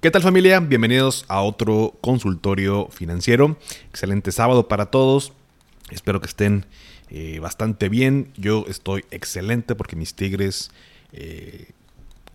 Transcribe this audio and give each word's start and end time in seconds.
¿Qué 0.00 0.12
tal 0.12 0.22
familia? 0.22 0.60
Bienvenidos 0.60 1.24
a 1.26 1.40
otro 1.40 1.92
consultorio 2.00 2.86
financiero. 2.86 3.56
Excelente 3.88 4.30
sábado 4.30 4.68
para 4.68 4.92
todos. 4.92 5.32
Espero 5.90 6.20
que 6.20 6.28
estén 6.28 6.66
eh, 7.10 7.40
bastante 7.40 7.88
bien. 7.88 8.30
Yo 8.36 8.64
estoy 8.68 9.04
excelente 9.10 9.74
porque 9.74 9.96
mis 9.96 10.14
Tigres 10.14 10.70
eh, 11.12 11.72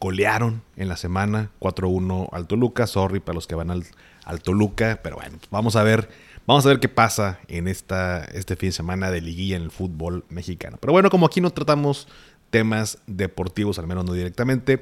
golearon 0.02 0.62
en 0.76 0.89
la 0.89 0.98
semana 0.98 1.52
4-1 1.62 2.27
al 2.34 2.48
Toluca. 2.48 2.86
Sorry 2.86 3.21
para 3.21 3.36
los 3.36 3.48
que 3.48 3.55
van 3.55 3.71
al, 3.71 3.86
al 4.25 4.41
Toluca, 4.41 5.00
pero 5.02 5.16
bueno, 5.16 5.38
vamos 5.50 5.77
a 5.77 5.84
ver. 5.84 6.09
Vamos 6.45 6.66
a 6.66 6.68
ver 6.68 6.82
qué 6.82 6.89
pasa 6.89 7.39
en 7.48 7.70
esta, 7.70 8.25
este 8.25 8.58
fin 8.58 8.70
de 8.70 8.73
semana 8.73 9.09
de 9.09 9.22
liguilla 9.22 9.55
en 9.55 9.64
el 9.64 9.72
fútbol 9.72 10.25
mexicano. 10.27 10.75
Pero 10.81 10.91
bueno, 10.91 11.09
como 11.09 11.25
aquí 11.25 11.39
no 11.39 11.52
tratamos 11.52 12.09
temas 12.50 12.98
deportivos, 13.08 13.80
al 13.80 13.88
menos 13.88 14.03
no 14.03 14.11
directamente, 14.11 14.81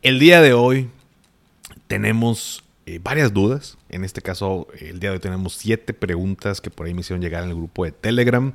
el 0.00 0.18
día 0.18 0.40
de 0.40 0.54
hoy 0.54 0.88
tenemos 1.86 2.64
eh, 2.86 3.00
varias 3.02 3.32
dudas. 3.32 3.78
En 3.88 4.04
este 4.04 4.20
caso, 4.20 4.68
el 4.78 5.00
día 5.00 5.10
de 5.10 5.16
hoy 5.16 5.20
tenemos 5.20 5.54
siete 5.54 5.94
preguntas 5.94 6.60
que 6.60 6.70
por 6.70 6.86
ahí 6.86 6.92
me 6.92 7.00
hicieron 7.00 7.22
llegar 7.22 7.42
en 7.42 7.50
el 7.50 7.56
grupo 7.56 7.84
de 7.84 7.92
Telegram, 7.92 8.52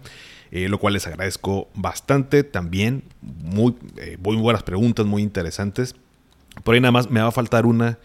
eh, 0.51 0.69
lo 0.69 0.77
cual 0.79 0.93
les 0.93 1.07
agradezco 1.07 1.67
bastante. 1.73 2.43
También 2.43 3.03
muy, 3.21 3.75
eh, 3.97 4.17
muy 4.21 4.35
buenas 4.35 4.61
preguntas, 4.63 5.05
muy 5.07 5.23
interesantes. 5.23 5.95
Por 6.63 6.75
ahí 6.75 6.81
nada 6.81 6.91
más 6.91 7.09
me 7.09 7.21
va 7.21 7.27
a 7.27 7.31
faltar 7.31 7.65
una 7.65 7.97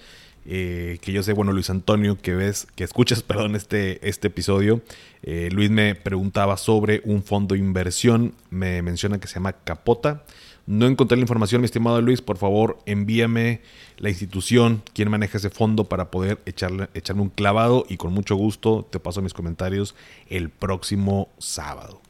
que 0.46 1.00
yo 1.06 1.22
sé, 1.22 1.32
bueno, 1.32 1.52
Luis 1.52 1.70
Antonio, 1.70 2.18
que 2.20 2.34
ves, 2.34 2.66
que 2.74 2.84
escuchas, 2.84 3.22
perdón, 3.22 3.56
este, 3.56 4.06
este 4.06 4.28
episodio. 4.28 4.82
Luis 5.22 5.70
me 5.70 5.94
preguntaba 5.94 6.58
sobre 6.58 7.00
un 7.06 7.22
fondo 7.22 7.54
de 7.54 7.60
inversión. 7.60 8.34
Me 8.50 8.82
menciona 8.82 9.18
que 9.18 9.26
se 9.26 9.36
llama 9.36 9.54
Capota. 9.54 10.24
No 10.66 10.86
encontré 10.86 11.16
la 11.16 11.22
información, 11.22 11.60
mi 11.60 11.66
estimado 11.66 12.00
Luis. 12.00 12.22
Por 12.22 12.38
favor, 12.38 12.78
envíame 12.86 13.60
la 13.98 14.08
institución, 14.08 14.82
quién 14.94 15.10
maneja 15.10 15.36
ese 15.36 15.50
fondo 15.50 15.84
para 15.84 16.10
poder 16.10 16.40
echarle, 16.46 16.88
un 17.14 17.28
clavado 17.28 17.84
y 17.88 17.98
con 17.98 18.12
mucho 18.12 18.34
gusto 18.34 18.86
te 18.90 18.98
paso 18.98 19.20
mis 19.20 19.34
comentarios 19.34 19.94
el 20.28 20.48
próximo 20.48 21.28
sábado. 21.38 22.00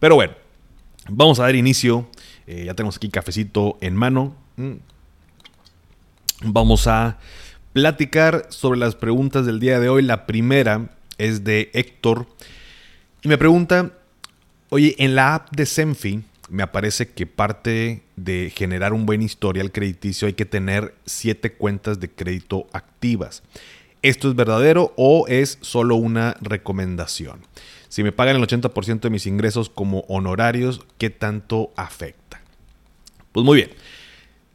Pero 0.00 0.16
bueno, 0.16 0.34
vamos 1.08 1.40
a 1.40 1.44
dar 1.44 1.54
inicio. 1.54 2.06
Eh, 2.46 2.64
ya 2.66 2.74
tenemos 2.74 2.96
aquí 2.96 3.08
cafecito 3.08 3.78
en 3.80 3.96
mano. 3.96 4.36
Mm. 4.56 4.74
Vamos 6.42 6.86
a 6.86 7.18
platicar 7.72 8.46
sobre 8.50 8.78
las 8.78 8.96
preguntas 8.96 9.46
del 9.46 9.60
día 9.60 9.80
de 9.80 9.88
hoy. 9.88 10.02
La 10.02 10.26
primera 10.26 10.90
es 11.16 11.42
de 11.42 11.70
Héctor 11.72 12.26
y 13.24 13.28
me 13.28 13.38
pregunta, 13.38 13.92
oye, 14.68 14.94
en 14.98 15.14
la 15.14 15.34
app 15.34 15.50
de 15.56 15.64
Senfi, 15.64 16.22
me 16.48 16.62
aparece 16.62 17.10
que 17.10 17.26
parte 17.26 18.02
de 18.16 18.52
generar 18.54 18.92
un 18.92 19.06
buen 19.06 19.22
historial 19.22 19.72
crediticio 19.72 20.26
hay 20.26 20.34
que 20.34 20.44
tener 20.44 20.94
siete 21.04 21.52
cuentas 21.52 22.00
de 22.00 22.10
crédito 22.10 22.66
activas. 22.72 23.42
¿Esto 24.02 24.28
es 24.28 24.36
verdadero 24.36 24.92
o 24.96 25.26
es 25.28 25.58
solo 25.62 25.96
una 25.96 26.36
recomendación? 26.40 27.40
Si 27.88 28.02
me 28.02 28.12
pagan 28.12 28.36
el 28.36 28.42
80% 28.42 29.00
de 29.00 29.10
mis 29.10 29.26
ingresos 29.26 29.70
como 29.70 30.00
honorarios, 30.08 30.84
¿qué 30.98 31.10
tanto 31.10 31.72
afecta? 31.76 32.42
Pues 33.32 33.46
muy 33.46 33.56
bien. 33.56 33.70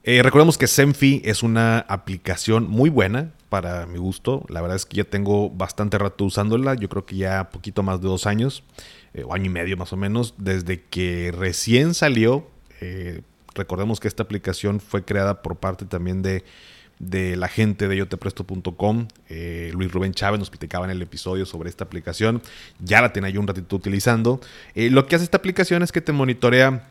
Eh, 0.03 0.21
recordemos 0.23 0.57
que 0.57 0.67
Senfi 0.67 1.21
es 1.25 1.43
una 1.43 1.79
aplicación 1.79 2.69
muy 2.69 2.89
buena 2.89 3.31
para 3.49 3.85
mi 3.85 3.97
gusto. 3.97 4.45
La 4.49 4.61
verdad 4.61 4.75
es 4.75 4.85
que 4.85 4.97
ya 4.97 5.03
tengo 5.03 5.49
bastante 5.49 5.97
rato 5.97 6.25
usándola. 6.25 6.75
Yo 6.75 6.87
creo 6.89 7.05
que 7.05 7.15
ya 7.15 7.49
poquito 7.49 7.83
más 7.83 8.01
de 8.01 8.07
dos 8.07 8.27
años. 8.27 8.63
Eh, 9.13 9.23
o 9.23 9.33
año 9.33 9.45
y 9.45 9.49
medio 9.49 9.77
más 9.77 9.91
o 9.93 9.97
menos, 9.97 10.35
desde 10.37 10.81
que 10.81 11.33
recién 11.35 11.93
salió. 11.93 12.47
Eh, 12.81 13.21
recordemos 13.55 13.99
que 13.99 14.07
esta 14.07 14.23
aplicación 14.23 14.79
fue 14.79 15.03
creada 15.03 15.41
por 15.41 15.55
parte 15.55 15.85
también 15.85 16.21
de, 16.21 16.43
de 16.99 17.35
la 17.35 17.47
gente 17.47 17.87
de 17.87 17.97
yotepresto.com. 17.97 19.07
Eh, 19.27 19.71
Luis 19.73 19.91
Rubén 19.91 20.13
Chávez 20.13 20.39
nos 20.39 20.49
platicaba 20.49 20.85
en 20.85 20.91
el 20.91 21.01
episodio 21.01 21.45
sobre 21.45 21.69
esta 21.69 21.85
aplicación. 21.85 22.41
Ya 22.79 23.01
la 23.01 23.11
tenía 23.11 23.31
yo 23.31 23.39
un 23.39 23.47
ratito 23.47 23.75
utilizando. 23.75 24.39
lo 24.75 25.07
que 25.07 25.15
hace 25.15 25.25
esta 25.25 25.37
aplicación 25.37 25.81
es 25.81 25.91
que 25.91 26.01
te 26.01 26.11
monitorea 26.11 26.89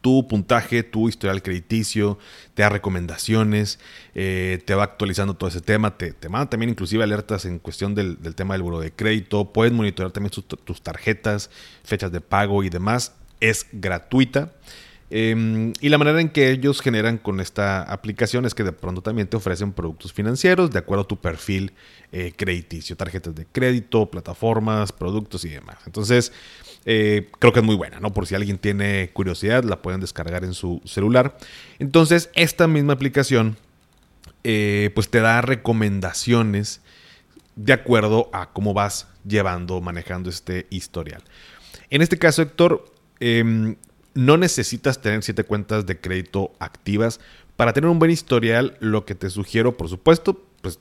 tu 0.00 0.26
puntaje, 0.28 0.82
tu 0.82 1.08
historial 1.08 1.42
crediticio, 1.42 2.18
te 2.54 2.62
da 2.62 2.68
recomendaciones, 2.68 3.78
eh, 4.14 4.62
te 4.64 4.74
va 4.74 4.84
actualizando 4.84 5.34
todo 5.34 5.48
ese 5.48 5.60
tema, 5.60 5.96
te, 5.96 6.12
te 6.12 6.28
manda 6.28 6.50
también 6.50 6.70
inclusive 6.70 7.02
alertas 7.02 7.44
en 7.44 7.58
cuestión 7.58 7.94
del, 7.94 8.18
tema 8.34 8.54
del 8.54 8.62
buro 8.62 8.80
de 8.80 8.92
crédito, 8.92 9.52
puedes 9.52 9.72
monitorear 9.72 10.12
también 10.12 10.30
tus 10.30 10.82
tarjetas, 10.82 11.50
fechas 11.84 12.12
de 12.12 12.20
pago 12.20 12.62
y 12.62 12.70
demás, 12.70 13.14
es 13.40 13.66
gratuita. 13.72 14.52
Em, 15.14 15.74
y 15.82 15.90
la 15.90 15.98
manera 15.98 16.22
en 16.22 16.30
que 16.30 16.50
ellos 16.50 16.80
generan 16.80 17.18
con 17.18 17.38
esta 17.40 17.82
aplicación 17.82 18.46
es 18.46 18.54
que 18.54 18.64
de 18.64 18.72
pronto 18.72 19.02
también 19.02 19.28
te 19.28 19.36
ofrecen 19.36 19.72
productos 19.72 20.10
financieros 20.14 20.70
de 20.70 20.78
acuerdo 20.78 21.04
a 21.04 21.06
tu 21.06 21.20
perfil 21.20 21.74
eh, 22.12 22.32
crediticio, 22.34 22.96
tarjetas 22.96 23.34
de 23.34 23.44
crédito, 23.44 24.10
plataformas, 24.10 24.90
productos 24.90 25.44
y 25.44 25.50
demás. 25.50 25.76
Entonces, 25.84 26.32
eh, 26.86 27.28
creo 27.38 27.52
que 27.52 27.60
es 27.60 27.64
muy 27.64 27.74
buena, 27.74 28.00
¿no? 28.00 28.14
Por 28.14 28.26
si 28.26 28.34
alguien 28.34 28.56
tiene 28.56 29.10
curiosidad, 29.12 29.64
la 29.64 29.82
pueden 29.82 30.00
descargar 30.00 30.44
en 30.44 30.54
su 30.54 30.80
celular. 30.86 31.36
Entonces, 31.78 32.30
esta 32.34 32.66
misma 32.66 32.94
aplicación, 32.94 33.58
eh, 34.44 34.92
pues 34.94 35.10
te 35.10 35.20
da 35.20 35.42
recomendaciones 35.42 36.80
de 37.54 37.74
acuerdo 37.74 38.30
a 38.32 38.50
cómo 38.54 38.72
vas 38.72 39.08
llevando, 39.28 39.82
manejando 39.82 40.30
este 40.30 40.66
historial. 40.70 41.22
En 41.90 42.00
este 42.00 42.16
caso, 42.16 42.40
Héctor, 42.40 42.86
em, 43.20 43.76
no 44.14 44.36
necesitas 44.36 45.00
tener 45.00 45.22
siete 45.22 45.44
cuentas 45.44 45.86
de 45.86 45.98
crédito 45.98 46.52
activas. 46.58 47.20
Para 47.56 47.72
tener 47.72 47.90
un 47.90 47.98
buen 47.98 48.10
historial, 48.10 48.76
lo 48.80 49.04
que 49.04 49.14
te 49.14 49.30
sugiero, 49.30 49.76
por 49.76 49.88
supuesto, 49.88 50.42
pues 50.60 50.78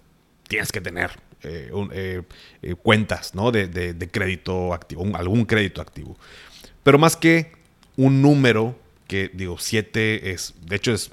tienes 0.47 0.71
que 0.71 0.81
tener 0.81 1.11
eh, 1.43 1.71
eh, 1.93 2.21
eh, 2.61 2.75
cuentas 2.75 3.33
¿no? 3.33 3.51
de, 3.51 4.09
crédito 4.11 4.73
activo, 4.73 5.03
algún 5.15 5.45
crédito 5.45 5.81
activo. 5.81 6.15
Pero 6.83 6.99
más 6.99 7.15
que 7.15 7.51
un 7.97 8.21
número, 8.21 8.75
que 9.07 9.31
digo, 9.33 9.57
7 9.57 10.31
es, 10.31 10.53
de 10.65 10.75
hecho 10.75 10.93
es, 10.93 11.09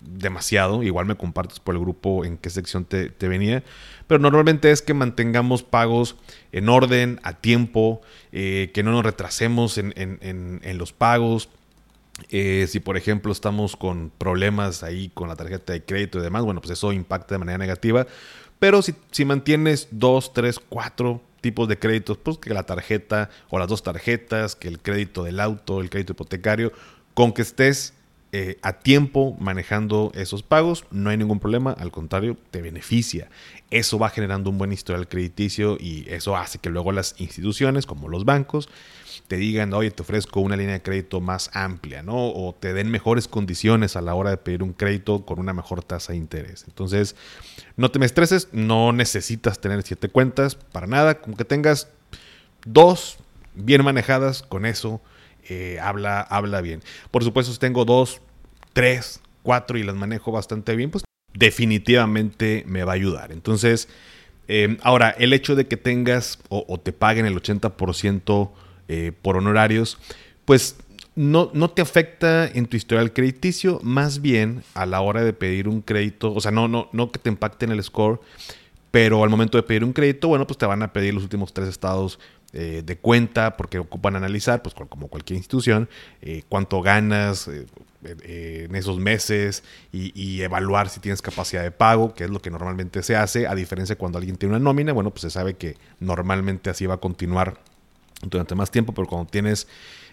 demasiado, 0.00 0.82
igual 0.82 1.06
me 1.06 1.16
compartes 1.16 1.58
por 1.58 1.74
el 1.74 1.80
grupo 1.80 2.24
en 2.24 2.36
qué 2.36 2.50
sección 2.50 2.84
te, 2.84 3.10
venía, 3.20 3.62
pero 4.06 4.20
normalmente 4.20 4.70
es 4.70 4.82
que 4.82 4.94
mantengamos 4.94 5.62
pagos 5.62 6.16
en 6.52 6.68
orden, 6.68 7.20
a 7.22 7.34
tiempo, 7.34 8.02
que 8.30 8.82
no 8.84 8.90
nos 8.92 9.04
retrasemos 9.04 9.78
en 9.78 10.78
los 10.78 10.92
pagos. 10.92 11.48
Si 12.30 12.80
por 12.80 12.96
ejemplo 12.96 13.32
estamos 13.32 13.76
con 13.76 14.10
problemas 14.16 14.82
ahí 14.82 15.10
con 15.14 15.28
la 15.28 15.36
tarjeta 15.36 15.72
de 15.72 15.84
crédito 15.84 16.18
y 16.18 16.22
demás, 16.22 16.42
bueno, 16.44 16.60
pues 16.60 16.72
eso 16.72 16.92
impacta 16.92 17.34
de 17.34 17.38
manera 17.38 17.58
negativa. 17.58 18.06
Pero 18.58 18.80
si, 18.80 19.24
mantienes 19.24 19.88
dos, 19.90 20.32
tres, 20.32 20.60
cuatro 20.60 21.20
tipos 21.40 21.66
de 21.66 21.80
créditos, 21.80 22.16
pues 22.16 22.38
que 22.38 22.54
la 22.54 22.62
tarjeta 22.62 23.28
o 23.50 23.58
las 23.58 23.66
dos 23.66 23.82
tarjetas, 23.82 24.54
que 24.54 24.68
el 24.68 24.78
crédito 24.78 25.24
del 25.24 25.40
auto, 25.40 25.80
el 25.80 25.90
crédito 25.90 26.12
hipotecario, 26.12 26.72
con 27.14 27.32
que 27.32 27.42
estés 27.42 27.94
eh, 28.34 28.58
a 28.62 28.78
tiempo 28.78 29.36
manejando 29.38 30.10
esos 30.14 30.42
pagos, 30.42 30.86
no 30.90 31.10
hay 31.10 31.18
ningún 31.18 31.38
problema, 31.38 31.72
al 31.72 31.92
contrario, 31.92 32.38
te 32.50 32.62
beneficia. 32.62 33.28
Eso 33.70 33.98
va 33.98 34.08
generando 34.08 34.48
un 34.48 34.56
buen 34.56 34.72
historial 34.72 35.06
crediticio 35.06 35.76
y 35.78 36.06
eso 36.08 36.34
hace 36.34 36.58
que 36.58 36.70
luego 36.70 36.92
las 36.92 37.14
instituciones, 37.18 37.84
como 37.84 38.08
los 38.08 38.24
bancos, 38.24 38.70
te 39.28 39.36
digan, 39.36 39.74
oye, 39.74 39.90
te 39.90 40.00
ofrezco 40.00 40.40
una 40.40 40.56
línea 40.56 40.72
de 40.72 40.82
crédito 40.82 41.20
más 41.20 41.50
amplia, 41.52 42.02
¿no? 42.02 42.30
O 42.30 42.54
te 42.58 42.72
den 42.72 42.90
mejores 42.90 43.28
condiciones 43.28 43.96
a 43.96 44.00
la 44.00 44.14
hora 44.14 44.30
de 44.30 44.38
pedir 44.38 44.62
un 44.62 44.72
crédito 44.72 45.26
con 45.26 45.38
una 45.38 45.52
mejor 45.52 45.84
tasa 45.84 46.12
de 46.12 46.18
interés. 46.18 46.64
Entonces, 46.66 47.16
no 47.76 47.90
te 47.90 47.98
me 47.98 48.06
estreses, 48.06 48.48
no 48.52 48.92
necesitas 48.92 49.60
tener 49.60 49.82
siete 49.82 50.08
cuentas 50.08 50.54
para 50.54 50.86
nada, 50.86 51.20
como 51.20 51.36
que 51.36 51.44
tengas 51.44 51.88
dos 52.64 53.18
bien 53.54 53.84
manejadas, 53.84 54.42
con 54.42 54.64
eso 54.64 55.02
eh, 55.48 55.78
habla, 55.80 56.20
habla 56.20 56.60
bien. 56.60 56.82
Por 57.10 57.24
supuesto, 57.24 57.52
si 57.52 57.58
tengo 57.58 57.84
dos, 57.84 58.20
tres, 58.72 59.20
cuatro 59.42 59.78
y 59.78 59.82
las 59.82 59.94
manejo 59.94 60.32
bastante 60.32 60.76
bien, 60.76 60.90
pues 60.90 61.04
definitivamente 61.34 62.64
me 62.66 62.84
va 62.84 62.92
a 62.92 62.94
ayudar. 62.94 63.32
Entonces, 63.32 63.88
eh, 64.48 64.76
ahora, 64.82 65.10
el 65.10 65.32
hecho 65.32 65.54
de 65.54 65.66
que 65.66 65.76
tengas 65.76 66.38
o, 66.48 66.78
te 66.78 66.92
paguen 66.92 67.26
el 67.26 67.34
80% 67.34 68.50
eh, 68.88 69.12
por 69.22 69.36
honorarios, 69.36 69.98
pues 70.44 70.76
no, 71.14 71.50
no, 71.54 71.70
te 71.70 71.82
afecta 71.82 72.46
en 72.46 72.66
tu 72.66 72.76
historial 72.76 73.12
crediticio, 73.12 73.80
más 73.82 74.20
bien 74.20 74.62
a 74.74 74.86
la 74.86 75.00
hora 75.00 75.22
de 75.22 75.32
pedir 75.32 75.68
un 75.68 75.82
crédito, 75.82 76.32
o 76.32 76.40
sea, 76.40 76.50
no, 76.50 76.68
no, 76.68 76.88
no 76.92 77.10
que 77.12 77.18
te 77.18 77.28
impacte 77.28 77.66
en 77.66 77.72
el 77.72 77.82
score, 77.82 78.20
pero 78.90 79.22
al 79.22 79.30
momento 79.30 79.58
de 79.58 79.62
pedir 79.62 79.84
un 79.84 79.92
crédito, 79.92 80.28
bueno, 80.28 80.46
pues 80.46 80.58
te 80.58 80.66
van 80.66 80.82
a 80.82 80.92
pedir 80.92 81.14
los 81.14 81.22
últimos 81.22 81.52
tres 81.52 81.68
estados 81.68 82.18
eh, 82.52 82.82
de 82.84 82.98
cuenta, 82.98 83.56
porque 83.56 83.78
ocupan 83.78 84.16
analizar, 84.16 84.62
pues 84.62 84.74
como 84.74 85.08
cualquier 85.08 85.38
institución, 85.38 85.88
eh, 86.20 86.42
cuánto 86.48 86.82
ganas 86.82 87.48
en 88.04 88.74
esos 88.74 88.98
meses 88.98 89.62
y, 89.92 90.42
evaluar 90.42 90.88
si 90.88 91.00
tienes 91.00 91.22
capacidad 91.22 91.62
de 91.62 91.70
pago, 91.70 92.14
que 92.14 92.24
es 92.24 92.30
lo 92.30 92.42
que 92.42 92.50
normalmente 92.50 93.02
se 93.02 93.16
hace, 93.16 93.46
a 93.46 93.54
diferencia 93.54 93.94
de 93.94 93.98
cuando 93.98 94.18
alguien 94.18 94.36
tiene 94.36 94.56
una 94.56 94.64
nómina, 94.64 94.92
bueno, 94.92 95.10
pues 95.10 95.22
se 95.22 95.30
sabe 95.30 95.54
que 95.54 95.76
normalmente 96.00 96.68
así 96.68 96.84
va 96.84 96.94
a 96.94 96.98
continuar 96.98 97.58
durante 98.22 98.54
más 98.54 98.70
tiempo, 98.70 98.92
pero 98.92 99.06
cuando 99.06 99.30
tienes 99.30 99.66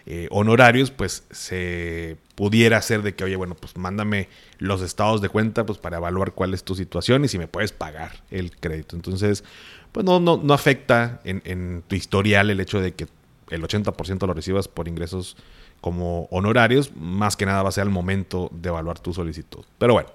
eh, 0.06 0.28
honorarios, 0.32 0.92
pues 0.92 1.24
se 1.30 2.18
pudiera 2.36 2.78
hacer 2.78 3.02
de 3.04 3.14
que, 3.16 3.24
oye, 3.24 3.36
bueno, 3.36 3.56
pues 3.56 3.78
mándame 3.78 4.30
los 4.58 4.82
estados 4.82 5.22
de 5.22 5.30
cuenta 5.30 5.66
pues 5.66 5.78
para 5.78 5.98
evaluar 5.98 6.32
cuál 6.34 6.54
es 6.54 6.64
tu 6.64 6.74
situación 6.74 7.26
y 7.26 7.28
si 7.28 7.38
me 7.38 7.48
puedes 7.48 7.72
pagar 7.72 8.24
el 8.32 8.56
crédito. 8.56 8.96
Entonces, 8.96 9.44
pues 9.92 10.06
no, 10.06 10.20
no, 10.20 10.38
no 10.38 10.54
afecta 10.54 11.22
en, 11.24 11.42
en 11.46 11.84
tu 11.88 11.96
historial 11.96 12.50
el 12.50 12.60
hecho 12.60 12.80
de 12.82 12.94
que 12.94 13.08
el 13.50 13.64
80% 13.64 14.28
lo 14.28 14.34
recibas 14.34 14.68
por 14.68 14.88
ingresos 14.88 15.36
como 15.82 16.26
honorarios, 16.32 16.92
más 16.96 17.36
que 17.36 17.46
nada 17.46 17.64
va 17.64 17.70
a 17.70 17.72
ser 17.72 17.84
el 17.84 17.90
momento 17.90 18.50
de 18.52 18.70
evaluar 18.70 19.00
tu 19.00 19.14
solicitud. 19.14 19.64
Pero 19.78 19.94
bueno, 19.94 20.10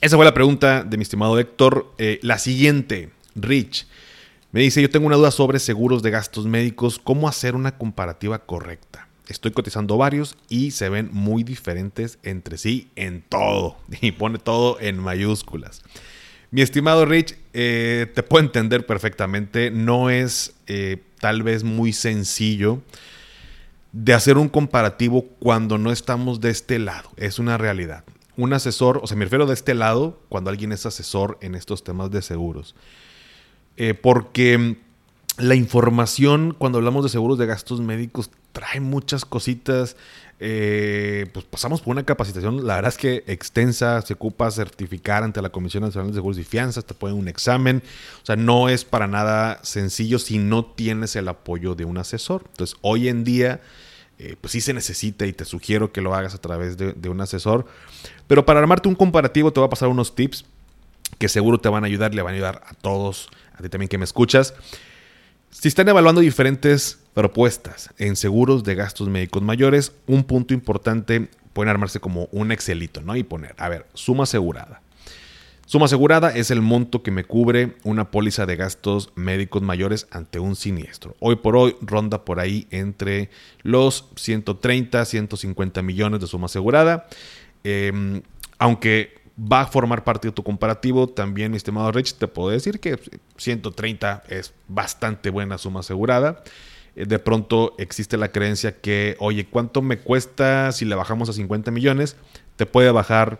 esa 0.00 0.16
fue 0.16 0.24
la 0.24 0.34
pregunta 0.34 0.84
de 0.84 0.96
mi 0.96 1.02
estimado 1.02 1.38
Héctor. 1.38 1.92
Eh, 1.98 2.18
la 2.22 2.38
siguiente, 2.38 3.10
Rich, 3.34 3.86
me 4.52 4.60
dice, 4.60 4.80
yo 4.80 4.88
tengo 4.88 5.06
una 5.06 5.16
duda 5.16 5.30
sobre 5.30 5.58
seguros 5.58 6.02
de 6.02 6.10
gastos 6.10 6.46
médicos, 6.46 6.98
¿cómo 7.02 7.28
hacer 7.28 7.54
una 7.54 7.76
comparativa 7.76 8.38
correcta? 8.38 9.08
Estoy 9.26 9.50
cotizando 9.50 9.98
varios 9.98 10.36
y 10.48 10.70
se 10.70 10.88
ven 10.88 11.10
muy 11.12 11.42
diferentes 11.42 12.18
entre 12.22 12.56
sí 12.56 12.90
en 12.96 13.22
todo. 13.28 13.76
Y 14.00 14.12
pone 14.12 14.38
todo 14.38 14.80
en 14.80 14.98
mayúsculas. 14.98 15.82
Mi 16.50 16.62
estimado 16.62 17.04
Rich, 17.04 17.36
eh, 17.52 18.10
te 18.14 18.22
puedo 18.22 18.44
entender 18.44 18.86
perfectamente. 18.86 19.70
No 19.70 20.08
es 20.08 20.54
eh, 20.66 21.02
tal 21.20 21.42
vez 21.42 21.62
muy 21.62 21.92
sencillo 21.92 22.80
de 23.92 24.14
hacer 24.14 24.38
un 24.38 24.48
comparativo 24.48 25.26
cuando 25.40 25.76
no 25.76 25.92
estamos 25.92 26.40
de 26.40 26.50
este 26.50 26.78
lado. 26.78 27.10
Es 27.16 27.38
una 27.38 27.58
realidad. 27.58 28.04
Un 28.36 28.52
asesor, 28.52 29.00
o 29.02 29.06
sea, 29.06 29.16
me 29.16 29.24
refiero 29.24 29.46
de 29.46 29.54
este 29.54 29.74
lado 29.74 30.20
cuando 30.28 30.48
alguien 30.50 30.72
es 30.72 30.86
asesor 30.86 31.38
en 31.42 31.54
estos 31.54 31.84
temas 31.84 32.10
de 32.10 32.22
seguros. 32.22 32.74
Eh, 33.76 33.94
porque 33.94 34.78
la 35.36 35.54
información 35.54 36.54
cuando 36.56 36.78
hablamos 36.78 37.04
de 37.04 37.10
seguros 37.10 37.38
de 37.38 37.46
gastos 37.46 37.80
médicos 37.80 38.30
trae 38.52 38.80
muchas 38.80 39.24
cositas. 39.24 39.96
Eh, 40.40 41.26
pues 41.32 41.44
pasamos 41.46 41.80
por 41.80 41.90
una 41.90 42.04
capacitación, 42.04 42.64
la 42.64 42.76
verdad 42.76 42.90
es 42.90 42.96
que 42.96 43.24
extensa, 43.26 44.00
se 44.02 44.14
ocupa 44.14 44.48
certificar 44.52 45.24
ante 45.24 45.42
la 45.42 45.50
Comisión 45.50 45.82
Nacional 45.82 46.10
de 46.10 46.14
Seguros 46.14 46.38
y 46.38 46.44
Fianzas, 46.44 46.84
te 46.84 46.94
ponen 46.94 47.16
un 47.16 47.26
examen, 47.26 47.82
o 48.22 48.26
sea, 48.26 48.36
no 48.36 48.68
es 48.68 48.84
para 48.84 49.08
nada 49.08 49.58
sencillo 49.64 50.20
si 50.20 50.38
no 50.38 50.64
tienes 50.64 51.16
el 51.16 51.26
apoyo 51.26 51.74
de 51.74 51.84
un 51.84 51.98
asesor. 51.98 52.44
Entonces, 52.50 52.76
hoy 52.82 53.08
en 53.08 53.24
día, 53.24 53.60
eh, 54.20 54.36
pues 54.40 54.52
sí 54.52 54.60
se 54.60 54.72
necesita 54.72 55.26
y 55.26 55.32
te 55.32 55.44
sugiero 55.44 55.92
que 55.92 56.02
lo 56.02 56.14
hagas 56.14 56.36
a 56.36 56.38
través 56.38 56.76
de, 56.76 56.92
de 56.92 57.08
un 57.08 57.20
asesor. 57.20 57.66
Pero 58.28 58.46
para 58.46 58.60
armarte 58.60 58.88
un 58.88 58.94
comparativo 58.94 59.52
te 59.52 59.58
voy 59.58 59.66
a 59.66 59.70
pasar 59.70 59.88
unos 59.88 60.14
tips 60.14 60.44
que 61.18 61.28
seguro 61.28 61.58
te 61.58 61.68
van 61.68 61.82
a 61.82 61.88
ayudar, 61.88 62.14
le 62.14 62.22
van 62.22 62.34
a 62.34 62.36
ayudar 62.36 62.62
a 62.64 62.74
todos, 62.74 63.28
a 63.54 63.62
ti 63.62 63.68
también 63.68 63.88
que 63.88 63.98
me 63.98 64.04
escuchas. 64.04 64.54
Si 65.50 65.66
están 65.68 65.88
evaluando 65.88 66.20
diferentes 66.20 67.00
propuestas 67.18 67.90
en 67.98 68.14
seguros 68.14 68.62
de 68.62 68.76
gastos 68.76 69.08
médicos 69.08 69.42
mayores, 69.42 69.90
un 70.06 70.22
punto 70.22 70.54
importante 70.54 71.26
pueden 71.52 71.68
armarse 71.68 71.98
como 71.98 72.28
un 72.30 72.52
Excelito, 72.52 73.00
¿no? 73.00 73.16
Y 73.16 73.24
poner, 73.24 73.56
a 73.58 73.68
ver, 73.68 73.86
suma 73.92 74.22
asegurada. 74.22 74.82
Suma 75.66 75.86
asegurada 75.86 76.30
es 76.30 76.52
el 76.52 76.62
monto 76.62 77.02
que 77.02 77.10
me 77.10 77.24
cubre 77.24 77.74
una 77.82 78.12
póliza 78.12 78.46
de 78.46 78.54
gastos 78.54 79.10
médicos 79.16 79.62
mayores 79.62 80.06
ante 80.12 80.38
un 80.38 80.54
siniestro. 80.54 81.16
Hoy 81.18 81.34
por 81.34 81.56
hoy 81.56 81.74
ronda 81.80 82.24
por 82.24 82.38
ahí 82.38 82.68
entre 82.70 83.30
los 83.62 84.10
130, 84.14 85.04
150 85.04 85.82
millones 85.82 86.20
de 86.20 86.28
suma 86.28 86.46
asegurada. 86.46 87.08
Em, 87.64 88.22
aunque 88.60 89.18
va 89.36 89.62
a 89.62 89.66
formar 89.66 90.04
parte 90.04 90.28
de 90.28 90.32
tu 90.32 90.44
comparativo. 90.44 91.08
También, 91.08 91.50
mi 91.50 91.56
estimado 91.56 91.90
Rich, 91.90 92.14
te 92.14 92.28
puedo 92.28 92.50
decir 92.50 92.78
que 92.78 92.96
130 93.38 94.22
es 94.28 94.54
bastante 94.68 95.30
buena 95.30 95.58
suma 95.58 95.80
asegurada. 95.80 96.44
Eh, 96.96 97.06
de 97.06 97.18
pronto 97.18 97.74
existe 97.78 98.16
la 98.16 98.32
creencia 98.32 98.80
que, 98.80 99.16
oye, 99.18 99.46
¿cuánto 99.46 99.82
me 99.82 99.98
cuesta 99.98 100.72
si 100.72 100.84
le 100.84 100.94
bajamos 100.94 101.28
a 101.28 101.32
50 101.32 101.70
millones? 101.70 102.16
Te 102.56 102.66
puede 102.66 102.90
bajar 102.90 103.38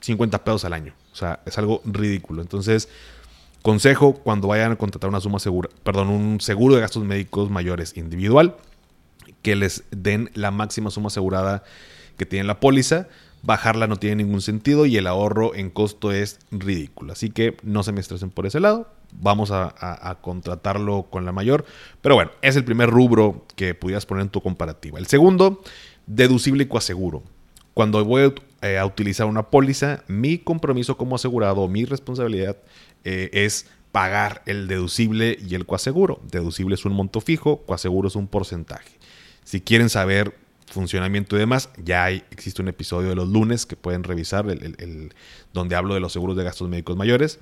50 0.00 0.44
pesos 0.44 0.64
al 0.64 0.72
año. 0.72 0.94
O 1.12 1.16
sea, 1.16 1.40
es 1.46 1.58
algo 1.58 1.80
ridículo. 1.84 2.42
Entonces, 2.42 2.88
consejo 3.62 4.14
cuando 4.14 4.48
vayan 4.48 4.72
a 4.72 4.76
contratar 4.76 5.10
una 5.10 5.20
suma 5.20 5.38
segura, 5.38 5.68
perdón, 5.82 6.08
un 6.08 6.40
seguro 6.40 6.74
de 6.74 6.80
gastos 6.80 7.04
médicos 7.04 7.50
mayores 7.50 7.96
individual, 7.96 8.56
que 9.42 9.56
les 9.56 9.84
den 9.90 10.30
la 10.34 10.50
máxima 10.50 10.90
suma 10.90 11.08
asegurada 11.08 11.62
que 12.16 12.26
tiene 12.26 12.44
la 12.44 12.60
póliza 12.60 13.08
bajarla 13.42 13.86
no 13.86 13.96
tiene 13.96 14.24
ningún 14.24 14.40
sentido 14.40 14.86
y 14.86 14.96
el 14.96 15.06
ahorro 15.06 15.54
en 15.54 15.70
costo 15.70 16.12
es 16.12 16.38
ridículo. 16.50 17.12
Así 17.12 17.30
que 17.30 17.56
no 17.62 17.82
se 17.82 17.92
me 17.92 18.00
estresen 18.00 18.30
por 18.30 18.46
ese 18.46 18.60
lado. 18.60 18.90
Vamos 19.12 19.50
a, 19.50 20.18
contratarlo 20.20 21.06
con 21.10 21.24
la 21.24 21.32
mayor. 21.32 21.64
Pero 22.02 22.14
bueno, 22.14 22.30
es 22.42 22.56
el 22.56 22.64
primer 22.64 22.90
rubro 22.90 23.46
que 23.56 23.74
pudieras 23.74 24.06
poner 24.06 24.22
en 24.22 24.30
tu 24.30 24.40
comparativa. 24.40 24.98
El 24.98 25.06
segundo, 25.06 25.62
deducible 26.06 26.64
y 26.64 26.66
coaseguro. 26.66 27.22
Cuando 27.74 28.04
voy 28.04 28.32
a 28.60 28.68
eh, 28.68 28.84
utilizar 28.84 29.26
una 29.26 29.50
póliza, 29.50 30.04
mi 30.08 30.38
compromiso 30.38 30.96
como 30.96 31.16
asegurado, 31.16 31.68
mi 31.68 31.84
responsabilidad 31.84 32.56
eh, 33.04 33.30
es 33.32 33.66
pagar 33.92 34.42
el 34.46 34.68
deducible 34.68 35.38
y 35.40 35.54
el 35.54 35.64
coaseguro. 35.64 36.20
Deducible 36.30 36.74
es 36.74 36.84
un 36.84 36.92
monto 36.92 37.20
fijo, 37.20 37.62
coaseguro 37.62 38.08
es 38.08 38.16
un 38.16 38.26
porcentaje. 38.26 38.90
Si 39.44 39.60
quieren 39.60 39.88
saber 39.88 40.34
funcionamiento 40.70 41.36
y 41.36 41.40
demás. 41.40 41.70
Ya 41.82 42.10
existe 42.10 42.62
un 42.62 42.68
episodio 42.68 43.10
de 43.10 43.14
los 43.14 43.28
lunes 43.28 43.66
que 43.66 43.76
pueden 43.76 44.04
revisar, 44.04 44.48
el, 44.48 45.14
donde 45.52 45.76
hablo 45.76 45.94
de 45.94 46.00
los 46.00 46.12
seguros 46.12 46.36
de 46.36 46.44
gastos 46.44 46.68
médicos 46.68 46.96
mayores. 46.96 47.40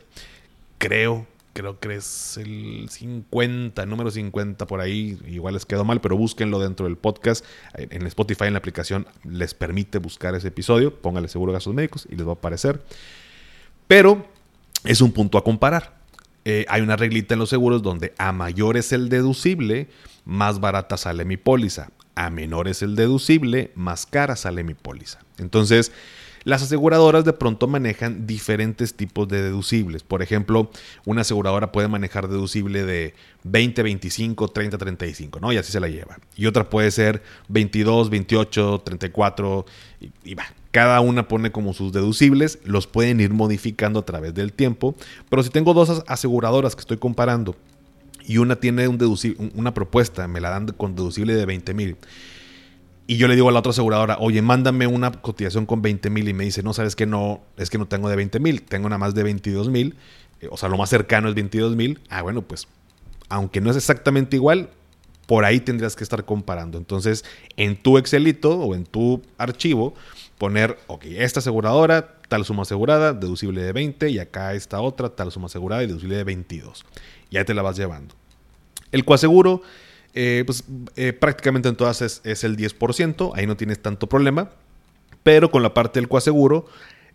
Creo, 0.78 1.26
creo 1.56 1.80
que 1.80 1.94
es 1.94 2.36
el 2.36 2.88
50, 2.90 3.86
número 3.86 4.10
50 4.10 4.66
por 4.66 4.80
ahí. 4.80 5.18
Igual 5.26 5.54
les 5.54 5.64
quedó 5.64 5.84
mal, 5.84 6.00
pero 6.00 6.16
búsquenlo 6.16 6.60
dentro 6.60 6.86
del 6.86 6.96
podcast. 6.96 7.44
En 7.74 8.06
Spotify, 8.06 8.44
en 8.44 8.52
la 8.52 8.58
aplicación, 8.58 9.06
les 9.24 9.54
permite 9.54 9.98
buscar 9.98 10.34
ese 10.34 10.48
episodio. 10.48 10.94
Póngale 10.94 11.28
seguro 11.28 11.52
gastos 11.52 11.74
médicos 11.74 12.06
y 12.10 12.16
les 12.16 12.26
va 12.26 12.32
a 12.32 12.34
aparecer. 12.34 12.84
Pero 13.88 14.26
es 14.84 15.00
un 15.00 15.12
punto 15.12 15.38
a 15.38 15.44
comparar. 15.44 15.96
Eh, 16.44 16.66
hay 16.68 16.82
una 16.82 16.96
reglita 16.96 17.34
en 17.34 17.40
los 17.40 17.48
seguros 17.48 17.82
donde 17.82 18.14
a 18.18 18.32
mayor 18.32 18.76
es 18.76 18.92
el 18.92 19.08
deducible, 19.08 19.88
más 20.24 20.60
barata 20.60 20.96
sale 20.96 21.24
mi 21.24 21.36
póliza 21.36 21.88
a 22.16 22.30
menor 22.30 22.66
es 22.66 22.82
el 22.82 22.96
deducible, 22.96 23.70
más 23.76 24.06
cara 24.06 24.34
sale 24.34 24.64
mi 24.64 24.74
póliza. 24.74 25.20
Entonces, 25.38 25.92
las 26.46 26.62
aseguradoras 26.62 27.24
de 27.24 27.32
pronto 27.32 27.66
manejan 27.66 28.24
diferentes 28.24 28.94
tipos 28.94 29.26
de 29.26 29.42
deducibles. 29.42 30.04
Por 30.04 30.22
ejemplo, 30.22 30.70
una 31.04 31.22
aseguradora 31.22 31.72
puede 31.72 31.88
manejar 31.88 32.28
deducible 32.28 32.84
de 32.84 33.14
20, 33.42 33.82
25, 33.82 34.46
30, 34.46 34.78
35, 34.78 35.40
¿no? 35.40 35.52
Y 35.52 35.56
así 35.56 35.72
se 35.72 35.80
la 35.80 35.88
lleva. 35.88 36.18
Y 36.36 36.46
otra 36.46 36.70
puede 36.70 36.92
ser 36.92 37.20
22, 37.48 38.10
28, 38.10 38.82
34 38.84 39.66
y, 40.22 40.34
va. 40.36 40.44
Cada 40.70 41.00
una 41.00 41.26
pone 41.26 41.50
como 41.50 41.74
sus 41.74 41.92
deducibles, 41.92 42.60
los 42.64 42.86
pueden 42.86 43.20
ir 43.20 43.30
modificando 43.30 43.98
a 43.98 44.04
través 44.04 44.32
del 44.32 44.52
tiempo. 44.52 44.94
Pero 45.28 45.42
si 45.42 45.50
tengo 45.50 45.74
dos 45.74 46.04
aseguradoras 46.06 46.76
que 46.76 46.80
estoy 46.82 46.98
comparando 46.98 47.56
y 48.24 48.38
una 48.38 48.54
tiene 48.54 48.86
un 48.86 49.00
una 49.56 49.74
propuesta, 49.74 50.28
me 50.28 50.40
la 50.40 50.50
dan 50.50 50.68
con 50.68 50.94
deducible 50.94 51.34
de 51.34 51.44
20 51.44 51.74
mil. 51.74 51.96
Y 53.06 53.18
yo 53.18 53.28
le 53.28 53.34
digo 53.34 53.48
a 53.48 53.52
la 53.52 53.60
otra 53.60 53.70
aseguradora, 53.70 54.16
oye, 54.18 54.42
mándame 54.42 54.86
una 54.86 55.12
cotización 55.12 55.66
con 55.66 55.80
20 55.80 56.10
mil 56.10 56.28
y 56.28 56.34
me 56.34 56.44
dice, 56.44 56.62
no, 56.62 56.72
sabes 56.72 56.96
que 56.96 57.06
no, 57.06 57.40
es 57.56 57.70
que 57.70 57.78
no 57.78 57.86
tengo 57.86 58.08
de 58.08 58.16
20 58.16 58.40
mil, 58.40 58.62
tengo 58.62 58.88
nada 58.88 58.98
más 58.98 59.14
de 59.14 59.22
22 59.22 59.68
mil, 59.68 59.96
eh, 60.40 60.48
o 60.50 60.56
sea, 60.56 60.68
lo 60.68 60.76
más 60.76 60.90
cercano 60.90 61.28
es 61.28 61.34
22 61.34 61.76
mil. 61.76 62.00
Ah, 62.08 62.22
bueno, 62.22 62.42
pues, 62.42 62.66
aunque 63.28 63.60
no 63.60 63.70
es 63.70 63.76
exactamente 63.76 64.36
igual, 64.36 64.70
por 65.26 65.44
ahí 65.44 65.60
tendrías 65.60 65.94
que 65.94 66.04
estar 66.04 66.24
comparando. 66.24 66.78
Entonces, 66.78 67.24
en 67.56 67.76
tu 67.76 67.98
Excelito 67.98 68.58
o 68.58 68.74
en 68.74 68.84
tu 68.84 69.22
archivo, 69.38 69.94
poner, 70.38 70.76
ok, 70.88 71.04
esta 71.06 71.38
aseguradora, 71.38 72.16
tal 72.28 72.44
suma 72.44 72.62
asegurada, 72.62 73.12
deducible 73.12 73.62
de 73.62 73.72
20, 73.72 74.10
y 74.10 74.18
acá 74.18 74.54
esta 74.54 74.80
otra, 74.80 75.10
tal 75.10 75.30
suma 75.30 75.46
asegurada 75.46 75.84
y 75.84 75.86
deducible 75.86 76.16
de 76.16 76.24
22 76.24 76.84
ya 77.30 77.44
te 77.44 77.54
la 77.54 77.62
vas 77.62 77.76
llevando. 77.76 78.14
El 78.92 79.04
coaseguro, 79.04 79.62
eh, 80.18 80.44
pues 80.46 80.64
eh, 80.96 81.12
prácticamente 81.12 81.68
en 81.68 81.76
todas 81.76 82.00
es, 82.00 82.44
el 82.44 82.56
10%, 82.56 83.32
ahí 83.34 83.46
no 83.46 83.54
tienes 83.58 83.82
tanto 83.82 84.08
problema, 84.08 84.50
pero 85.22 85.50
con 85.50 85.62
la 85.62 85.74
parte 85.74 86.00
del 86.00 86.08
coaseguro, 86.08 86.64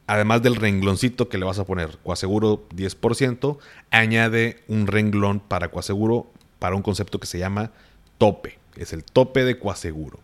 además 0.05 0.43
del 0.43 0.55
rengloncito 0.55 1.27
que 1.27 1.39
le 1.39 1.46
vas 1.46 1.58
a 1.58 1.65
poner, 1.65 1.98
coaseguro 2.03 2.70
10%, 2.70 3.58
añade 3.89 4.60
un 4.67 4.86
renglón 4.86 5.39
para 5.39 5.72
coaseguro 5.72 6.31
para 6.60 6.75
un 6.75 6.84
concepto 6.84 7.20
que 7.20 7.25
se 7.25 7.39
llama 7.39 7.72
tope, 8.20 8.60
es 8.75 8.93
el 8.93 9.03
tope 9.03 9.46
de 9.46 9.58
coaseguro. 9.58 10.20